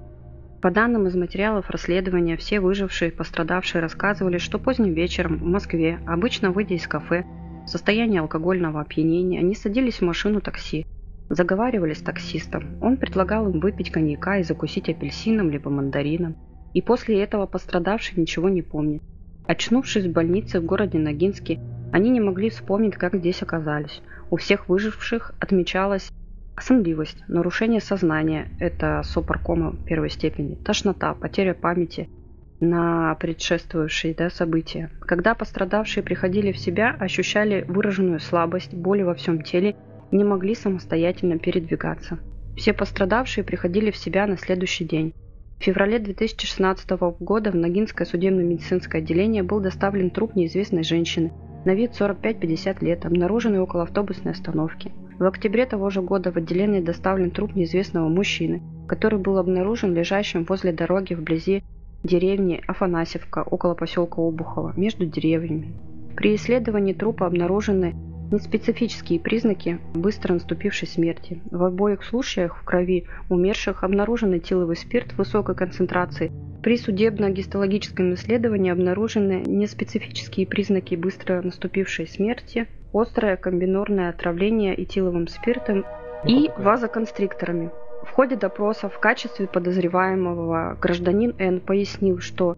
По 0.62 0.70
данным 0.72 1.08
из 1.08 1.16
материалов 1.16 1.70
расследования, 1.70 2.38
все 2.38 2.60
выжившие 2.60 3.10
и 3.10 3.14
пострадавшие 3.14 3.82
рассказывали, 3.82 4.38
что 4.38 4.60
поздним 4.60 4.94
вечером 4.94 5.38
в 5.38 5.44
Москве, 5.44 6.00
обычно 6.06 6.52
выйдя 6.52 6.76
из 6.76 6.88
кафе, 6.88 7.26
в 7.66 7.70
состоянии 7.70 8.20
алкогольного 8.20 8.82
опьянения 8.82 9.40
они 9.40 9.56
садились 9.56 10.00
в 10.00 10.02
машину 10.02 10.42
такси, 10.42 10.86
заговаривали 11.30 11.94
с 11.94 12.02
таксистом. 12.02 12.78
Он 12.82 12.98
предлагал 12.98 13.50
им 13.50 13.60
выпить 13.60 13.92
коньяка 13.92 14.38
и 14.38 14.44
закусить 14.44 14.90
апельсином 14.90 15.50
либо 15.50 15.70
мандарином. 15.70 16.36
И 16.74 16.82
после 16.82 17.22
этого 17.22 17.46
пострадавший 17.46 18.20
ничего 18.20 18.50
не 18.50 18.62
помнит. 18.62 19.02
Очнувшись 19.48 20.06
в 20.06 20.12
больнице 20.12 20.60
в 20.60 20.66
городе 20.66 20.98
Ногинске, 20.98 21.60
они 21.92 22.10
не 22.10 22.20
могли 22.20 22.50
вспомнить, 22.50 22.96
как 22.96 23.16
здесь 23.16 23.42
оказались. 23.42 24.02
У 24.30 24.38
всех 24.38 24.68
выживших 24.68 25.34
отмечалась 25.40 26.12
сонливость, 26.60 27.24
нарушение 27.28 27.82
сознания– 27.82 28.50
это 28.60 29.02
сопаркома 29.04 29.76
первой 29.86 30.10
степени, 30.10 30.56
тошнота, 30.56 31.14
потеря 31.14 31.54
памяти– 31.54 32.10
на 32.64 33.16
предшествующие 33.16 34.14
да, 34.14 34.30
события. 34.30 34.90
Когда 35.02 35.36
пострадавшие 35.36 36.04
приходили 36.04 36.52
в 36.52 36.58
себя, 36.58 36.96
ощущали 37.00 37.66
выраженную 37.68 38.20
слабость, 38.20 38.74
боли 38.74 39.04
во 39.04 39.14
всем 39.14 39.42
теле 39.42 39.76
не 40.12 40.24
могли 40.24 40.56
самостоятельно 40.56 41.38
передвигаться. 41.38 42.20
Все 42.56 42.74
пострадавшие 42.74 43.44
приходили 43.44 43.92
в 43.92 43.98
себя 43.98 44.28
на 44.28 44.38
следующий 44.38 44.86
день. 44.86 45.14
В 45.60 45.64
феврале 45.64 46.00
2016 46.00 46.90
года 47.20 47.52
в 47.52 47.56
Ногинское 47.56 48.06
судебно-медицинское 48.06 49.00
отделение 49.00 49.44
был 49.44 49.60
доставлен 49.60 50.10
труп 50.10 50.36
неизвестной 50.36 50.84
женщины, 50.84 51.32
на 51.66 51.74
вид 51.74 51.92
45-50 52.00 52.84
лет, 52.84 53.06
обнаруженный 53.06 53.60
около 53.60 53.84
автобусной 53.84 54.34
остановки. 54.34 54.92
В 55.18 55.24
октябре 55.26 55.66
того 55.66 55.90
же 55.90 56.02
года 56.02 56.32
в 56.32 56.38
отделение 56.38 56.82
доставлен 56.82 57.32
труп 57.32 57.56
неизвестного 57.56 58.10
мужчины, 58.10 58.62
который 58.88 59.20
был 59.20 59.38
обнаружен 59.38 59.94
лежащим 59.94 60.44
возле 60.44 60.74
дороги 60.74 61.14
вблизи 61.14 61.64
деревни 62.04 62.62
Афанасьевка 62.68 63.44
около 63.44 63.74
поселка 63.74 64.22
Обухова 64.22 64.74
между 64.76 65.06
деревьями. 65.06 65.74
При 66.16 66.36
исследовании 66.36 66.94
трупа 66.94 67.26
обнаружены 67.26 67.96
неспецифические 68.32 69.20
признаки 69.20 69.80
быстро 69.94 70.34
наступившей 70.34 70.88
смерти. 70.88 71.42
В 71.52 71.64
обоих 71.64 72.04
случаях 72.04 72.58
в 72.58 72.64
крови 72.64 73.06
умерших 73.30 73.84
обнаружен 73.84 74.34
этиловый 74.34 74.76
спирт 74.76 75.14
высокой 75.14 75.56
концентрации. 75.56 76.32
При 76.64 76.78
судебно-гистологическом 76.78 78.14
исследовании 78.14 78.72
обнаружены 78.72 79.44
неспецифические 79.46 80.48
признаки 80.48 80.96
быстро 80.96 81.42
наступившей 81.42 82.08
смерти, 82.08 82.68
острое 82.94 83.38
комбинорное 83.38 84.10
отравление 84.10 84.82
этиловым 84.82 85.28
спиртом 85.28 85.86
и 86.26 86.50
вазоконстрикторами. 86.58 87.70
В 88.14 88.16
ходе 88.16 88.36
допроса 88.36 88.90
в 88.90 89.00
качестве 89.00 89.48
подозреваемого 89.48 90.78
гражданин 90.80 91.34
Н 91.40 91.60
пояснил, 91.60 92.20
что 92.20 92.56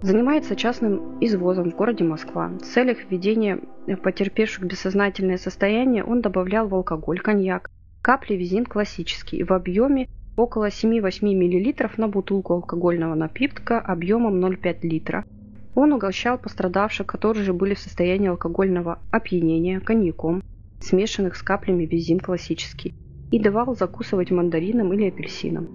занимается 0.00 0.56
частным 0.56 1.18
извозом 1.20 1.70
в 1.70 1.76
городе 1.76 2.02
Москва. 2.02 2.48
В 2.48 2.62
целях 2.62 2.96
введения 3.04 3.60
потерпевших 4.02 4.64
бессознательное 4.64 5.36
состояние 5.36 6.02
он 6.02 6.22
добавлял 6.22 6.66
в 6.66 6.74
алкоголь 6.74 7.20
коньяк, 7.20 7.70
капли 8.00 8.36
визин 8.36 8.64
классический 8.64 9.42
в 9.42 9.52
объеме 9.52 10.08
около 10.34 10.68
7-8 10.68 11.20
мл 11.22 11.90
на 11.98 12.08
бутылку 12.08 12.54
алкогольного 12.54 13.14
напитка 13.14 13.78
объемом 13.78 14.42
0,5 14.42 14.78
литра. 14.80 15.26
Он 15.74 15.92
угощал 15.92 16.38
пострадавших, 16.38 17.06
которые 17.06 17.44
же 17.44 17.52
были 17.52 17.74
в 17.74 17.80
состоянии 17.80 18.30
алкогольного 18.30 19.00
опьянения, 19.10 19.78
коньяком, 19.78 20.42
смешанных 20.80 21.36
с 21.36 21.42
каплями 21.42 21.84
визин 21.84 22.18
классический, 22.18 22.94
и 23.30 23.38
давал 23.38 23.74
закусывать 23.74 24.30
мандарином 24.30 24.92
или 24.92 25.08
апельсином. 25.08 25.68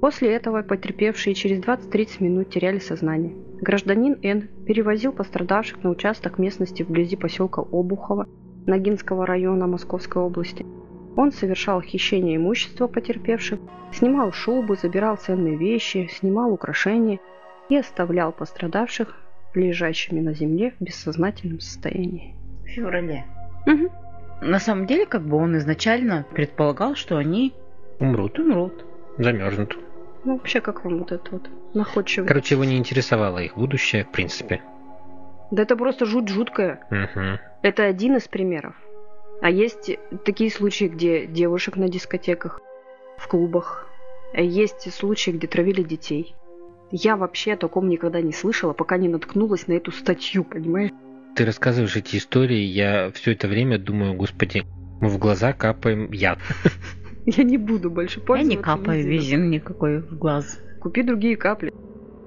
После 0.00 0.34
этого 0.34 0.62
потерпевшие 0.62 1.34
через 1.34 1.60
20-30 1.60 2.22
минут 2.24 2.50
теряли 2.50 2.78
сознание. 2.78 3.36
Гражданин 3.60 4.18
Н. 4.22 4.48
перевозил 4.66 5.12
пострадавших 5.12 5.84
на 5.84 5.90
участок 5.90 6.38
местности 6.38 6.82
вблизи 6.82 7.14
поселка 7.14 7.62
Обухово 7.62 8.26
Ногинского 8.66 9.26
района 9.26 9.68
Московской 9.68 10.20
области. 10.20 10.66
Он 11.16 11.30
совершал 11.30 11.80
хищение 11.80 12.36
имущества 12.36 12.88
потерпевших, 12.88 13.60
снимал 13.92 14.32
шубы, 14.32 14.76
забирал 14.76 15.16
ценные 15.16 15.56
вещи, 15.56 16.08
снимал 16.10 16.52
украшения 16.52 17.20
и 17.68 17.76
оставлял 17.76 18.32
пострадавших 18.32 19.16
лежащими 19.54 20.20
на 20.20 20.34
земле 20.34 20.72
в 20.80 20.82
бессознательном 20.82 21.60
состоянии. 21.60 22.34
В 22.64 22.68
феврале. 22.68 23.24
Угу. 23.66 24.01
На 24.42 24.58
самом 24.58 24.86
деле, 24.86 25.06
как 25.06 25.22
бы 25.22 25.36
он 25.36 25.56
изначально 25.58 26.26
предполагал, 26.34 26.96
что 26.96 27.16
они 27.16 27.54
Умрут, 28.00 28.38
умрут. 28.40 28.84
замерзнут. 29.16 29.78
Ну, 30.24 30.32
вообще, 30.34 30.60
как 30.60 30.84
вам 30.84 30.98
вот 30.98 31.12
это 31.12 31.30
вот 31.30 31.48
находчивый? 31.74 32.26
Короче, 32.26 32.56
его 32.56 32.64
не 32.64 32.76
интересовало 32.76 33.38
их 33.38 33.56
будущее, 33.56 34.04
в 34.04 34.10
принципе. 34.10 34.60
Да 35.52 35.62
это 35.62 35.76
просто 35.76 36.06
жуть 36.06 36.28
жуткая. 36.28 36.84
Угу. 36.90 37.38
Это 37.62 37.84
один 37.84 38.16
из 38.16 38.26
примеров. 38.26 38.74
А 39.40 39.48
есть 39.48 39.96
такие 40.24 40.50
случаи, 40.50 40.86
где 40.86 41.26
девушек 41.26 41.76
на 41.76 41.88
дискотеках, 41.88 42.60
в 43.18 43.28
клубах. 43.28 43.86
А 44.34 44.40
Есть 44.40 44.92
случаи, 44.92 45.30
где 45.30 45.46
травили 45.46 45.82
детей. 45.82 46.34
Я 46.90 47.16
вообще 47.16 47.52
о 47.52 47.56
таком 47.56 47.88
никогда 47.88 48.20
не 48.20 48.32
слышала, 48.32 48.72
пока 48.72 48.96
не 48.96 49.08
наткнулась 49.08 49.68
на 49.68 49.74
эту 49.74 49.92
статью, 49.92 50.42
понимаешь? 50.42 50.90
Ты 51.34 51.44
рассказываешь 51.44 51.96
эти 51.96 52.16
истории, 52.16 52.60
я 52.60 53.10
все 53.12 53.32
это 53.32 53.48
время 53.48 53.78
думаю, 53.78 54.14
господи, 54.14 54.64
мы 55.00 55.08
в 55.08 55.18
глаза 55.18 55.52
капаем 55.52 56.12
яд. 56.12 56.38
Я 57.26 57.44
не 57.44 57.56
буду 57.56 57.88
больше 57.90 58.18
Я 58.18 58.26
пользоваться. 58.26 58.56
не 58.56 58.62
капаю 58.62 59.06
визин 59.06 59.48
никакой 59.50 60.00
в 60.00 60.18
глаз. 60.18 60.58
Купи 60.80 61.02
другие 61.02 61.36
капли. 61.36 61.72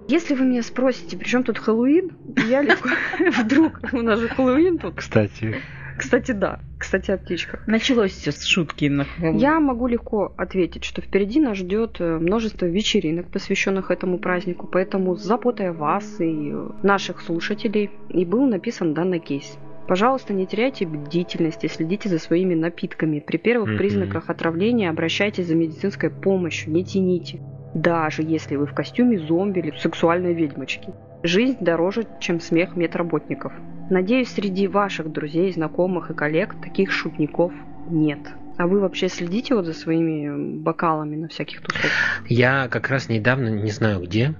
Если 0.07 0.35
вы 0.35 0.45
меня 0.45 0.63
спросите, 0.63 1.17
при 1.17 1.25
чем 1.25 1.43
тут 1.43 1.57
Хэллоуин, 1.57 2.11
я 2.47 2.61
легко... 2.61 2.89
Вдруг, 3.41 3.79
у 3.91 4.01
нас 4.01 4.19
же 4.19 4.29
Хэллоуин 4.29 4.77
тут. 4.77 4.95
Кстати, 4.95 5.61
Кстати, 5.97 6.31
да. 6.31 6.59
Кстати, 6.77 7.11
о 7.11 7.17
птичках. 7.17 7.63
Началось 7.67 8.11
все 8.11 8.31
с 8.31 8.43
шутки 8.43 8.85
на. 8.85 9.05
Я 9.19 9.59
могу 9.59 9.87
легко 9.87 10.33
ответить, 10.37 10.83
что 10.83 11.01
впереди 11.01 11.39
нас 11.39 11.57
ждет 11.57 11.97
э, 11.99 12.19
множество 12.19 12.65
вечеринок, 12.65 13.29
посвященных 13.29 13.91
этому 13.91 14.19
празднику, 14.19 14.67
поэтому 14.67 15.15
заботая 15.15 15.71
вас 15.71 16.19
и 16.19 16.51
э, 16.51 16.69
наших 16.83 17.21
слушателей, 17.21 17.91
и 18.09 18.25
был 18.25 18.45
написан 18.45 18.93
данный 18.93 19.19
кейс. 19.19 19.57
Пожалуйста, 19.87 20.33
не 20.33 20.45
теряйте 20.47 20.85
бдительности, 20.85 21.67
следите 21.67 22.09
за 22.09 22.19
своими 22.19 22.55
напитками. 22.55 23.19
При 23.19 23.37
первых 23.37 23.69
Мгм. 23.69 23.77
признаках 23.77 24.29
отравления 24.29 24.89
обращайтесь 24.89 25.47
за 25.47 25.55
медицинской 25.55 26.09
помощью, 26.09 26.73
не 26.73 26.83
тяните. 26.83 27.39
Даже 27.73 28.21
если 28.23 28.55
вы 28.55 28.65
в 28.65 28.73
костюме 28.73 29.19
зомби 29.19 29.59
или 29.59 29.73
сексуальной 29.77 30.33
ведьмочки. 30.33 30.93
Жизнь 31.25 31.57
дороже, 31.59 32.05
чем 32.19 32.39
смех 32.39 32.75
медработников. 32.75 33.51
Надеюсь, 33.89 34.29
среди 34.29 34.67
ваших 34.67 35.11
друзей, 35.11 35.51
знакомых 35.51 36.11
и 36.11 36.13
коллег 36.13 36.55
таких 36.61 36.91
шутников 36.91 37.51
нет. 37.89 38.19
А 38.57 38.67
вы 38.67 38.79
вообще 38.79 39.09
следите 39.09 39.55
вот 39.55 39.65
за 39.65 39.73
своими 39.73 40.59
бокалами 40.59 41.15
на 41.15 41.27
всяких 41.27 41.61
тусовках? 41.61 41.91
я 42.27 42.67
как 42.67 42.89
раз 42.89 43.09
недавно, 43.09 43.49
не 43.49 43.71
знаю 43.71 44.03
где, 44.03 44.35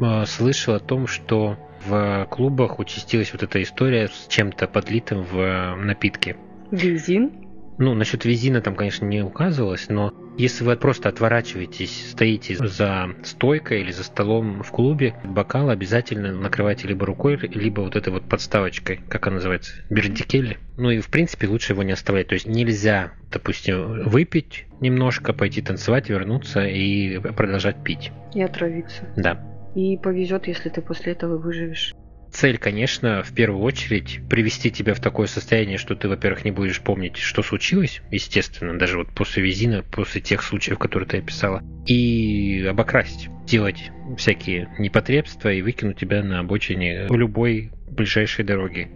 э, 0.00 0.24
слышал 0.24 0.74
о 0.74 0.80
том, 0.80 1.06
что 1.06 1.58
в 1.86 2.26
клубах 2.30 2.78
участилась 2.78 3.32
вот 3.32 3.42
эта 3.42 3.62
история 3.62 4.08
с 4.08 4.26
чем-то 4.28 4.66
подлитым 4.66 5.22
в 5.22 5.38
э, 5.38 5.74
напитки. 5.76 6.36
Визин? 6.70 7.32
Ну, 7.76 7.94
насчет 7.94 8.24
визина 8.24 8.62
там, 8.62 8.76
конечно, 8.76 9.04
не 9.04 9.22
указывалось, 9.22 9.90
но 9.90 10.12
если 10.40 10.64
вы 10.64 10.76
просто 10.76 11.08
отворачиваетесь, 11.08 12.10
стоите 12.12 12.56
за 12.56 13.10
стойкой 13.22 13.82
или 13.82 13.90
за 13.90 14.04
столом 14.04 14.62
в 14.62 14.70
клубе, 14.70 15.14
бокал 15.22 15.68
обязательно 15.68 16.32
накрывайте 16.32 16.88
либо 16.88 17.04
рукой, 17.04 17.36
либо 17.36 17.82
вот 17.82 17.94
этой 17.94 18.10
вот 18.10 18.24
подставочкой, 18.24 19.00
как 19.08 19.26
она 19.26 19.36
называется, 19.36 19.74
бердикелли. 19.90 20.58
Ну 20.78 20.90
и, 20.90 21.00
в 21.00 21.08
принципе, 21.08 21.46
лучше 21.46 21.74
его 21.74 21.82
не 21.82 21.92
оставлять. 21.92 22.28
То 22.28 22.34
есть 22.34 22.46
нельзя, 22.46 23.12
допустим, 23.30 24.08
выпить 24.08 24.66
немножко, 24.80 25.34
пойти 25.34 25.60
танцевать, 25.60 26.08
вернуться 26.08 26.66
и 26.66 27.18
продолжать 27.18 27.82
пить. 27.84 28.10
И 28.34 28.40
отравиться. 28.40 29.06
Да. 29.16 29.44
И 29.74 29.98
повезет, 29.98 30.46
если 30.46 30.70
ты 30.70 30.80
после 30.80 31.12
этого 31.12 31.36
выживешь. 31.36 31.94
Цель, 32.32 32.58
конечно, 32.58 33.22
в 33.22 33.34
первую 33.34 33.62
очередь 33.62 34.20
привести 34.28 34.70
тебя 34.70 34.94
в 34.94 35.00
такое 35.00 35.26
состояние, 35.26 35.78
что 35.78 35.96
ты, 35.96 36.08
во-первых, 36.08 36.44
не 36.44 36.52
будешь 36.52 36.80
помнить, 36.80 37.16
что 37.16 37.42
случилось, 37.42 38.02
естественно, 38.10 38.78
даже 38.78 38.98
вот 38.98 39.08
после 39.08 39.42
визина, 39.42 39.82
после 39.82 40.20
тех 40.20 40.42
случаев, 40.42 40.78
которые 40.78 41.08
ты 41.08 41.18
описала, 41.18 41.62
и 41.86 42.64
обокрасть, 42.68 43.28
делать 43.46 43.90
всякие 44.16 44.68
непотребства 44.78 45.52
и 45.52 45.60
выкинуть 45.60 45.98
тебя 45.98 46.22
на 46.22 46.38
обочине 46.38 47.08
в 47.08 47.16
любой 47.16 47.72
ближайшей 47.90 48.44
дороге. 48.44 48.90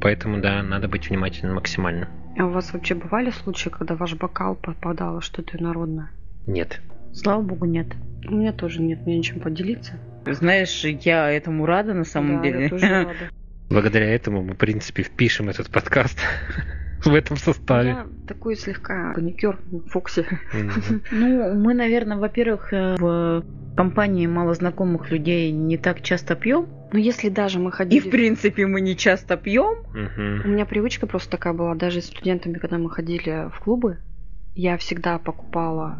Поэтому, 0.00 0.40
да, 0.40 0.62
надо 0.62 0.88
быть 0.88 1.10
внимательным 1.10 1.56
максимально. 1.56 2.08
А 2.38 2.46
у 2.46 2.50
вас 2.50 2.72
вообще 2.72 2.94
бывали 2.94 3.30
случаи, 3.30 3.68
когда 3.68 3.96
ваш 3.96 4.14
бокал 4.14 4.54
попадало 4.54 5.20
что-то 5.20 5.58
инородное? 5.58 6.10
Нет. 6.46 6.80
Слава 7.12 7.42
богу, 7.42 7.66
нет. 7.66 7.86
У 8.28 8.34
меня 8.34 8.52
тоже 8.52 8.80
нет, 8.82 9.04
мне 9.06 9.16
нечем 9.18 9.40
поделиться. 9.40 9.94
Знаешь, 10.26 10.84
я 10.84 11.30
этому 11.30 11.66
рада 11.66 11.94
на 11.94 12.04
самом 12.04 12.36
Да, 12.36 12.42
деле. 12.42 12.62
я 12.64 12.68
тоже 12.68 12.86
рада. 13.04 13.14
Благодаря 13.70 14.06
этому 14.14 14.42
мы, 14.42 14.54
в 14.54 14.58
принципе, 14.58 15.02
впишем 15.02 15.48
этот 15.48 15.70
подкаст 15.70 16.18
в 17.04 17.14
этом 17.14 17.36
составе. 17.36 17.88
Я 17.90 18.06
такой 18.26 18.56
слегка 18.56 19.12
паникер. 19.14 19.58
Мгм. 19.70 21.02
Ну, 21.10 21.54
мы, 21.54 21.74
наверное, 21.74 22.16
во-первых, 22.18 22.72
э, 22.72 22.96
в 22.98 23.44
компании 23.76 24.26
малознакомых 24.26 25.10
людей 25.10 25.50
не 25.52 25.78
так 25.78 26.02
часто 26.02 26.34
пьем. 26.36 26.66
Но 26.92 26.98
если 26.98 27.28
даже 27.28 27.58
мы 27.58 27.70
И, 27.70 27.72
ходили... 27.72 28.00
в 28.00 28.10
принципе, 28.10 28.66
мы 28.66 28.80
не 28.80 28.96
часто 28.96 29.36
пьем. 29.36 29.78
У 29.94 30.48
меня 30.48 30.66
привычка 30.66 31.06
просто 31.06 31.30
такая 31.30 31.52
была, 31.54 31.74
даже 31.74 32.00
с 32.02 32.06
студентами, 32.06 32.54
когда 32.58 32.78
мы 32.78 32.90
ходили 32.90 33.48
в 33.54 33.60
клубы, 33.60 33.98
я 34.54 34.76
всегда 34.76 35.18
покупала 35.18 35.98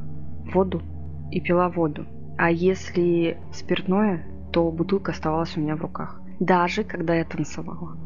воду 0.52 0.82
и 1.30 1.40
пила 1.40 1.68
воду. 1.68 2.06
А 2.38 2.50
если 2.50 3.36
спиртное, 3.52 4.24
то 4.52 4.70
бутылка 4.70 5.12
оставалась 5.12 5.56
у 5.56 5.60
меня 5.60 5.76
в 5.76 5.82
руках. 5.82 6.20
Даже 6.40 6.84
когда 6.84 7.14
я 7.14 7.24
танцевала. 7.24 7.96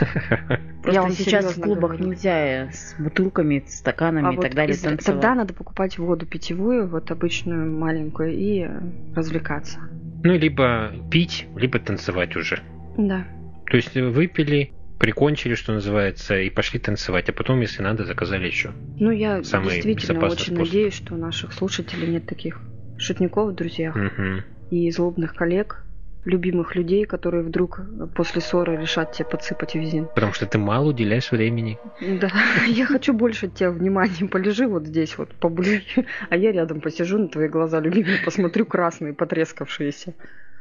Просто 0.82 1.02
вам 1.02 1.10
сейчас 1.12 1.56
в 1.56 1.60
клубах 1.60 1.92
говорю. 1.92 2.08
нельзя 2.08 2.70
с 2.72 2.94
бутылками, 2.98 3.62
стаканами 3.66 4.28
А 4.28 4.32
и 4.32 4.36
вот 4.36 4.42
так 4.42 4.54
далее 4.54 4.74
из- 4.74 4.80
танцевать. 4.80 5.04
тогда 5.20 5.34
надо 5.34 5.54
покупать 5.54 5.98
воду 5.98 6.26
питьевую, 6.26 6.88
вот 6.88 7.10
обычную 7.10 7.70
маленькую, 7.78 8.32
и 8.32 8.60
э, 8.66 8.80
развлекаться. 9.14 9.80
Ну, 10.24 10.32
либо 10.36 10.90
пить, 11.10 11.46
либо 11.56 11.78
танцевать 11.78 12.36
уже. 12.36 12.60
Да. 12.96 13.24
То 13.66 13.76
есть 13.76 13.96
э, 13.96 14.02
выпили, 14.08 14.72
прикончили, 15.00 15.54
что 15.54 15.72
называется, 15.72 16.38
и 16.38 16.50
пошли 16.50 16.78
танцевать, 16.78 17.28
а 17.30 17.32
потом, 17.32 17.60
если 17.62 17.82
надо, 17.82 18.04
заказали 18.04 18.46
еще. 18.46 18.74
Ну, 18.98 19.10
я 19.10 19.42
Самый 19.42 19.70
действительно 19.76 20.26
очень 20.26 20.36
способ. 20.54 20.58
надеюсь, 20.58 20.94
что 20.94 21.14
у 21.14 21.16
наших 21.16 21.52
слушателей 21.54 22.06
нет 22.06 22.26
таких 22.26 22.60
шутников 22.98 23.48
в 23.50 23.54
друзьях 23.54 23.96
Мгм. 23.96 24.44
и 24.68 24.90
злобных 24.90 25.34
коллег, 25.34 25.84
любимых 26.26 26.76
людей, 26.76 27.06
которые 27.06 27.42
вдруг 27.42 27.80
после 28.14 28.42
ссоры 28.42 28.76
решат 28.76 29.12
тебе 29.12 29.24
подсыпать 29.24 29.74
визин. 29.74 30.06
Потому 30.14 30.34
что 30.34 30.44
ты 30.44 30.58
мало 30.58 30.90
уделяешь 30.90 31.32
времени. 31.32 31.78
Да, 32.02 32.28
я 32.68 32.84
хочу 32.84 33.14
больше 33.14 33.46
от 33.46 33.54
тебя 33.54 33.70
внимания. 33.70 34.28
Полежи 34.28 34.66
вот 34.66 34.86
здесь 34.86 35.16
вот, 35.16 35.34
поблюй, 35.36 35.82
а 36.28 36.36
я 36.36 36.52
рядом 36.52 36.82
посижу 36.82 37.16
на 37.16 37.28
твои 37.28 37.48
глаза 37.48 37.80
любимые, 37.80 38.18
посмотрю 38.22 38.66
красные, 38.66 39.14
потрескавшиеся. 39.14 40.12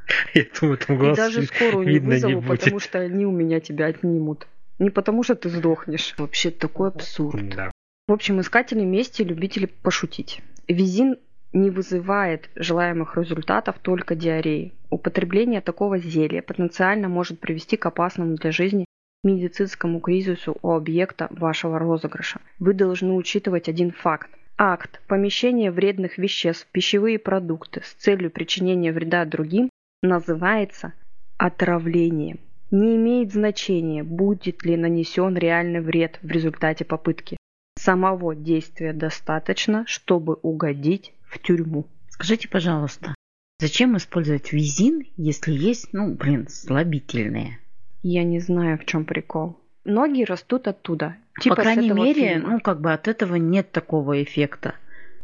Я 0.33 0.45
думаю, 0.59 0.77
там 0.77 0.95
И 0.95 0.99
глаз 0.99 1.17
даже 1.17 1.43
скорую 1.43 1.85
не 1.85 1.93
видно 1.93 2.07
не 2.09 2.13
вызову, 2.15 2.41
будет. 2.41 2.59
потому 2.59 2.79
что 2.79 2.99
они 2.99 3.25
у 3.25 3.31
меня 3.31 3.59
тебя 3.59 3.87
отнимут. 3.87 4.47
Не 4.79 4.89
потому 4.89 5.23
что 5.23 5.35
ты 5.35 5.49
сдохнешь. 5.49 6.15
Вообще 6.17 6.51
такой 6.51 6.87
абсурд. 6.89 7.49
Да. 7.49 7.71
В 8.07 8.13
общем, 8.13 8.39
искатели 8.41 8.83
мести, 8.83 9.21
любители 9.21 9.65
пошутить. 9.65 10.41
Визин 10.67 11.17
не 11.53 11.69
вызывает 11.69 12.49
желаемых 12.55 13.17
результатов 13.17 13.77
только 13.81 14.15
диареи. 14.15 14.73
Употребление 14.89 15.61
такого 15.61 15.97
зелья 15.97 16.41
потенциально 16.41 17.09
может 17.09 17.39
привести 17.39 17.77
к 17.77 17.85
опасному 17.85 18.35
для 18.35 18.51
жизни 18.51 18.85
медицинскому 19.23 19.99
кризису 19.99 20.57
у 20.61 20.71
объекта 20.71 21.27
вашего 21.31 21.77
розыгрыша. 21.77 22.39
Вы 22.59 22.73
должны 22.73 23.13
учитывать 23.13 23.67
один 23.67 23.91
факт. 23.91 24.29
Акт 24.57 25.01
помещения 25.07 25.71
вредных 25.71 26.17
веществ 26.17 26.67
в 26.67 26.71
пищевые 26.71 27.19
продукты 27.19 27.81
с 27.83 27.93
целью 27.93 28.29
причинения 28.31 28.91
вреда 28.91 29.25
другим 29.25 29.69
называется 30.01 30.93
отравлением. 31.37 32.39
Не 32.71 32.95
имеет 32.95 33.33
значения, 33.33 34.03
будет 34.03 34.63
ли 34.63 34.77
нанесен 34.77 35.37
реальный 35.37 35.81
вред 35.81 36.19
в 36.21 36.27
результате 36.27 36.85
попытки. 36.85 37.37
Самого 37.77 38.35
действия 38.35 38.93
достаточно, 38.93 39.85
чтобы 39.87 40.35
угодить 40.41 41.13
в 41.23 41.39
тюрьму. 41.39 41.87
Скажите, 42.09 42.47
пожалуйста, 42.47 43.15
Зачем 43.61 43.97
использовать 43.97 44.53
визин, 44.53 45.05
если 45.17 45.51
есть, 45.51 45.89
ну, 45.91 46.13
блин, 46.13 46.47
слабительные? 46.47 47.59
Я 48.03 48.23
не 48.23 48.39
знаю, 48.39 48.77
в 48.77 48.85
чем 48.85 49.03
прикол. 49.03 49.59
Ноги 49.83 50.23
растут 50.23 50.69
оттуда. 50.69 51.17
Типа 51.41 51.57
По 51.57 51.61
крайней 51.63 51.91
мере, 51.91 52.35
фильма. 52.35 52.51
ну, 52.51 52.59
как 52.61 52.79
бы 52.79 52.93
от 52.93 53.09
этого 53.09 53.35
нет 53.35 53.69
такого 53.73 54.23
эффекта. 54.23 54.75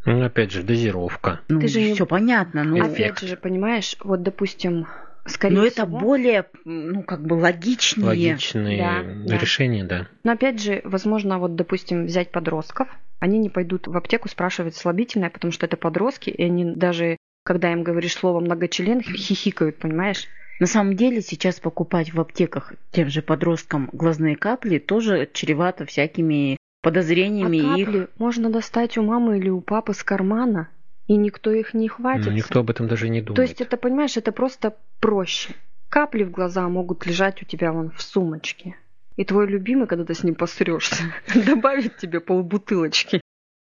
Ну, 0.05 0.23
опять 0.23 0.51
же, 0.51 0.63
дозировка. 0.63 1.41
Ну, 1.47 1.59
Ты 1.59 1.67
же 1.67 1.81
не- 1.81 1.93
все 1.93 2.05
понятно. 2.05 2.63
Ну, 2.63 2.77
Эффект. 2.79 3.17
Опять 3.17 3.29
же, 3.29 3.37
понимаешь, 3.37 3.95
вот, 4.03 4.21
допустим, 4.23 4.87
скорее 5.25 5.55
но 5.55 5.65
это 5.65 5.85
всего... 5.85 5.99
более, 5.99 6.45
ну, 6.63 7.03
как 7.03 7.25
бы 7.25 7.33
логичнее. 7.33 8.05
Логичные 8.07 8.77
Да, 8.77 9.03
да. 9.29 9.37
решения, 9.37 9.83
да. 9.83 10.07
Но 10.23 10.33
опять 10.33 10.61
же, 10.61 10.81
возможно, 10.83 11.39
вот, 11.39 11.55
допустим, 11.55 12.05
взять 12.05 12.31
подростков, 12.31 12.87
они 13.19 13.39
не 13.39 13.49
пойдут 13.49 13.87
в 13.87 13.97
аптеку 13.97 14.29
спрашивать 14.29 14.75
слабительное, 14.75 15.29
потому 15.29 15.51
что 15.51 15.65
это 15.65 15.77
подростки, 15.77 16.29
и 16.29 16.43
они 16.43 16.65
даже, 16.75 17.17
когда 17.43 17.71
им 17.71 17.81
говоришь 17.83 18.13
слово 18.13 18.39
многочлен, 18.41 19.01
хихикают, 19.01 19.77
понимаешь? 19.77 20.27
На 20.59 20.67
самом 20.67 20.95
деле 20.95 21.21
сейчас 21.21 21.59
покупать 21.59 22.13
в 22.13 22.21
аптеках 22.21 22.73
тем 22.91 23.09
же 23.09 23.21
подросткам 23.21 23.89
глазные 23.91 24.35
капли 24.37 24.77
тоже 24.77 25.27
чревато 25.33 25.85
всякими 25.85 26.57
А 26.85 26.89
подозрениями 26.89 27.57
их. 27.57 27.87
капли 27.87 28.07
можно 28.19 28.51
достать 28.51 28.95
у 28.97 29.01
мамы 29.01 29.39
или 29.39 29.49
у 29.49 29.59
папы 29.59 29.95
с 29.95 30.03
кармана, 30.03 30.69
и 31.07 31.15
никто 31.15 31.51
их 31.51 31.73
не 31.73 31.89
хватит. 31.89 32.27
Ну, 32.27 32.31
никто 32.31 32.59
об 32.59 32.69
этом 32.69 32.87
даже 32.87 33.09
не 33.09 33.21
думает. 33.21 33.35
То 33.35 33.41
есть 33.41 33.59
это, 33.59 33.75
понимаешь, 33.75 34.17
это 34.17 34.31
просто 34.31 34.75
проще. 34.99 35.55
Капли 35.89 36.23
в 36.23 36.29
глаза 36.29 36.69
могут 36.69 37.07
лежать 37.07 37.41
у 37.41 37.45
тебя 37.45 37.71
вон 37.71 37.89
в 37.89 38.03
сумочке. 38.03 38.75
И 39.15 39.25
твой 39.25 39.47
любимый, 39.47 39.87
когда 39.87 40.05
ты 40.05 40.13
с 40.13 40.23
ним 40.23 40.35
посрешься, 40.35 41.03
добавит 41.33 41.97
тебе 41.97 42.19
полбутылочки. 42.19 43.19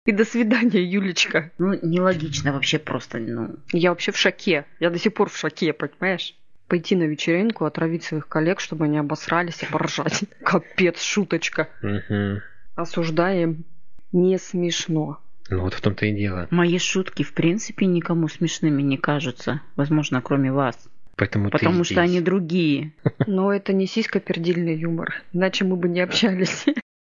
И 0.06 0.12
до 0.12 0.24
свидания, 0.24 0.82
Юлечка. 0.82 1.52
Ну, 1.58 1.78
нелогично 1.82 2.54
вообще 2.54 2.78
просто, 2.78 3.18
ну. 3.18 3.56
Я 3.72 3.90
вообще 3.90 4.10
в 4.10 4.16
шоке. 4.16 4.64
Я 4.80 4.88
до 4.88 4.98
сих 4.98 5.12
пор 5.12 5.28
в 5.28 5.36
шоке, 5.36 5.74
понимаешь? 5.74 6.34
Пойти 6.66 6.96
на 6.96 7.02
вечеринку, 7.02 7.66
отравить 7.66 8.04
своих 8.04 8.26
коллег, 8.26 8.58
чтобы 8.58 8.86
они 8.86 8.96
обосрались 8.96 9.62
и 9.62 9.66
поржать. 9.66 10.24
Капец, 10.42 11.02
шуточка. 11.02 11.68
Мгм. 11.82 12.40
Осуждаем. 12.74 13.64
Не 14.12 14.38
смешно. 14.38 15.18
Ну 15.50 15.60
вот 15.60 15.74
в 15.74 15.80
том-то 15.80 16.06
и 16.06 16.14
дело. 16.14 16.48
Мои 16.50 16.78
шутки, 16.78 17.22
в 17.22 17.34
принципе, 17.34 17.86
никому 17.86 18.28
смешными 18.28 18.82
не 18.82 18.96
кажутся. 18.96 19.60
Возможно, 19.76 20.22
кроме 20.22 20.52
вас. 20.52 20.88
Поэтому, 21.16 21.50
ты 21.50 21.58
Потому 21.58 21.84
что 21.84 21.94
здесь. 21.94 21.98
они 21.98 22.20
другие. 22.20 22.92
Но 23.26 23.52
это 23.52 23.72
не 23.72 23.86
сисько-пердильный 23.86 24.76
юмор. 24.76 25.22
Иначе 25.32 25.64
мы 25.64 25.76
бы 25.76 25.88
не 25.88 26.00
общались. 26.00 26.66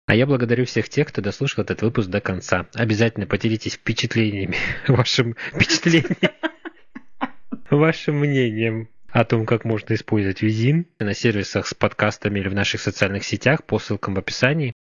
А 0.08 0.14
я 0.14 0.28
благодарю 0.28 0.66
всех 0.66 0.90
тех, 0.90 1.08
кто 1.08 1.22
дослушал 1.22 1.64
этот 1.64 1.82
выпуск 1.82 2.10
до 2.10 2.22
конца. 2.22 2.68
Обязательно 2.76 3.26
поделитесь 3.26 3.74
впечатлениями, 3.74 4.56
вашим 4.88 5.36
впечатлением, 5.54 6.32
вашим 7.72 8.20
мнением 8.20 8.90
о 9.10 9.24
том, 9.24 9.46
как 9.46 9.66
можно 9.66 9.94
использовать 9.96 10.42
визин 10.42 10.88
на 11.00 11.14
сервисах 11.14 11.66
с 11.66 11.74
подкастами 11.74 12.40
или 12.40 12.50
в 12.50 12.54
наших 12.54 12.82
социальных 12.82 13.24
сетях 13.24 13.64
по 13.64 13.80
ссылкам 13.80 14.14
в 14.14 14.20
описании. 14.20 14.74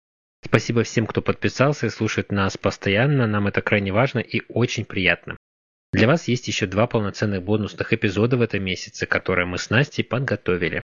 Спасибо 0.44 0.82
всем, 0.82 1.06
кто 1.06 1.22
подписался 1.22 1.86
и 1.86 1.90
слушает 1.90 2.32
нас 2.32 2.56
постоянно. 2.56 3.26
Нам 3.26 3.46
это 3.46 3.62
крайне 3.62 3.92
важно 3.92 4.18
и 4.18 4.42
очень 4.48 4.84
приятно. 4.84 5.36
Для 5.92 6.06
вас 6.06 6.26
есть 6.28 6.48
еще 6.48 6.66
два 6.66 6.86
полноценных 6.86 7.42
бонусных 7.42 7.92
эпизода 7.92 8.36
в 8.36 8.42
этом 8.42 8.62
месяце, 8.62 9.06
которые 9.06 9.46
мы 9.46 9.58
с 9.58 9.70
Настей 9.70 10.04
подготовили. 10.04 10.82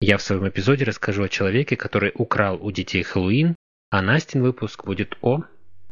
Я 0.00 0.18
в 0.18 0.22
своем 0.22 0.48
эпизоде 0.48 0.84
расскажу 0.84 1.24
о 1.24 1.28
человеке, 1.28 1.76
который 1.76 2.12
украл 2.14 2.64
у 2.64 2.70
детей 2.70 3.02
Хэллоуин, 3.02 3.56
а 3.90 4.02
Настин 4.02 4.42
выпуск 4.42 4.84
будет 4.84 5.16
о... 5.20 5.44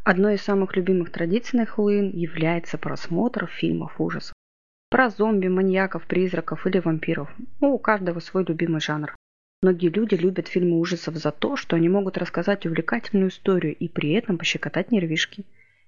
Одной 0.04 0.34
из 0.34 0.42
самых 0.42 0.76
любимых 0.76 1.10
традиций 1.10 1.58
на 1.58 1.66
Хэллоуин 1.66 2.10
является 2.10 2.78
просмотр 2.78 3.46
фильмов 3.46 4.00
ужасов. 4.00 4.34
Про 4.90 5.08
зомби, 5.08 5.48
маньяков, 5.48 6.04
призраков 6.06 6.66
или 6.66 6.78
вампиров. 6.78 7.28
Ну, 7.60 7.74
у 7.74 7.78
каждого 7.78 8.20
свой 8.20 8.44
любимый 8.44 8.80
жанр. 8.80 9.16
Многие 9.64 9.88
люди 9.88 10.14
любят 10.14 10.46
фильмы 10.46 10.78
ужасов 10.78 11.16
за 11.16 11.30
то, 11.30 11.56
что 11.56 11.76
они 11.76 11.88
могут 11.88 12.18
рассказать 12.18 12.66
увлекательную 12.66 13.30
историю 13.30 13.74
и 13.74 13.88
при 13.88 14.12
этом 14.12 14.36
пощекотать 14.36 14.92
нервишки. 14.92 15.46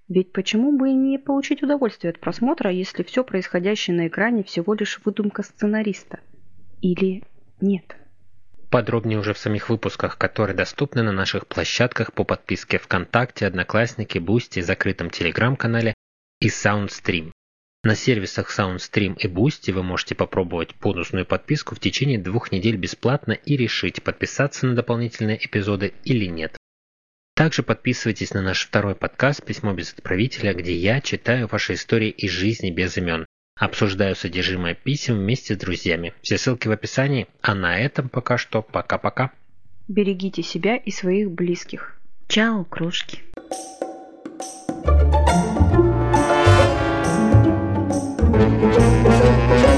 Ведь 0.08 0.32
почему 0.32 0.78
бы 0.78 0.88
и 0.88 0.94
не 0.94 1.18
получить 1.18 1.62
удовольствие 1.62 2.10
от 2.12 2.18
просмотра, 2.18 2.70
если 2.70 3.02
все 3.02 3.22
происходящее 3.22 3.94
на 3.94 4.08
экране 4.08 4.44
всего 4.44 4.72
лишь 4.72 4.98
выдумка 5.04 5.42
сценариста? 5.42 6.20
Или 6.80 7.24
нет? 7.60 7.96
Подробнее 8.70 9.18
уже 9.18 9.34
в 9.34 9.38
самих 9.38 9.68
выпусках, 9.68 10.16
которые 10.16 10.56
доступны 10.56 11.02
на 11.02 11.12
наших 11.12 11.46
площадках 11.46 12.14
по 12.14 12.24
подписке 12.24 12.78
ВКонтакте, 12.78 13.46
Одноклассники, 13.46 14.16
Boosty, 14.16 14.60
закрытом 14.60 15.10
Телеграм-канале 15.10 15.92
и 16.40 16.48
Soundstream. 16.48 17.30
На 17.86 17.94
сервисах 17.94 18.50
Soundstream 18.50 19.16
и 19.16 19.28
Boosty 19.28 19.72
вы 19.72 19.84
можете 19.84 20.16
попробовать 20.16 20.74
бонусную 20.74 21.24
подписку 21.24 21.76
в 21.76 21.78
течение 21.78 22.18
двух 22.18 22.50
недель 22.50 22.74
бесплатно 22.74 23.30
и 23.30 23.56
решить, 23.56 24.02
подписаться 24.02 24.66
на 24.66 24.74
дополнительные 24.74 25.38
эпизоды 25.46 25.94
или 26.02 26.24
нет. 26.24 26.56
Также 27.36 27.62
подписывайтесь 27.62 28.34
на 28.34 28.42
наш 28.42 28.66
второй 28.66 28.96
подкаст 28.96 29.44
«Письмо 29.44 29.72
без 29.72 29.92
отправителя», 29.92 30.52
где 30.52 30.74
я 30.74 31.00
читаю 31.00 31.46
ваши 31.46 31.74
истории 31.74 32.10
из 32.10 32.32
жизни 32.32 32.72
без 32.72 32.96
имен. 32.96 33.24
Обсуждаю 33.56 34.16
содержимое 34.16 34.74
писем 34.74 35.18
вместе 35.18 35.54
с 35.54 35.56
друзьями. 35.56 36.12
Все 36.22 36.38
ссылки 36.38 36.66
в 36.66 36.72
описании. 36.72 37.28
А 37.40 37.54
на 37.54 37.78
этом 37.78 38.08
пока 38.08 38.36
что 38.36 38.62
пока-пока. 38.62 39.30
Берегите 39.86 40.42
себя 40.42 40.74
и 40.74 40.90
своих 40.90 41.30
близких. 41.30 41.96
Чао, 42.26 42.64
крошки. 42.64 43.20
Thank 44.76 44.88
you. 44.88 44.95
Thank 48.38 49.70
you. 49.70 49.75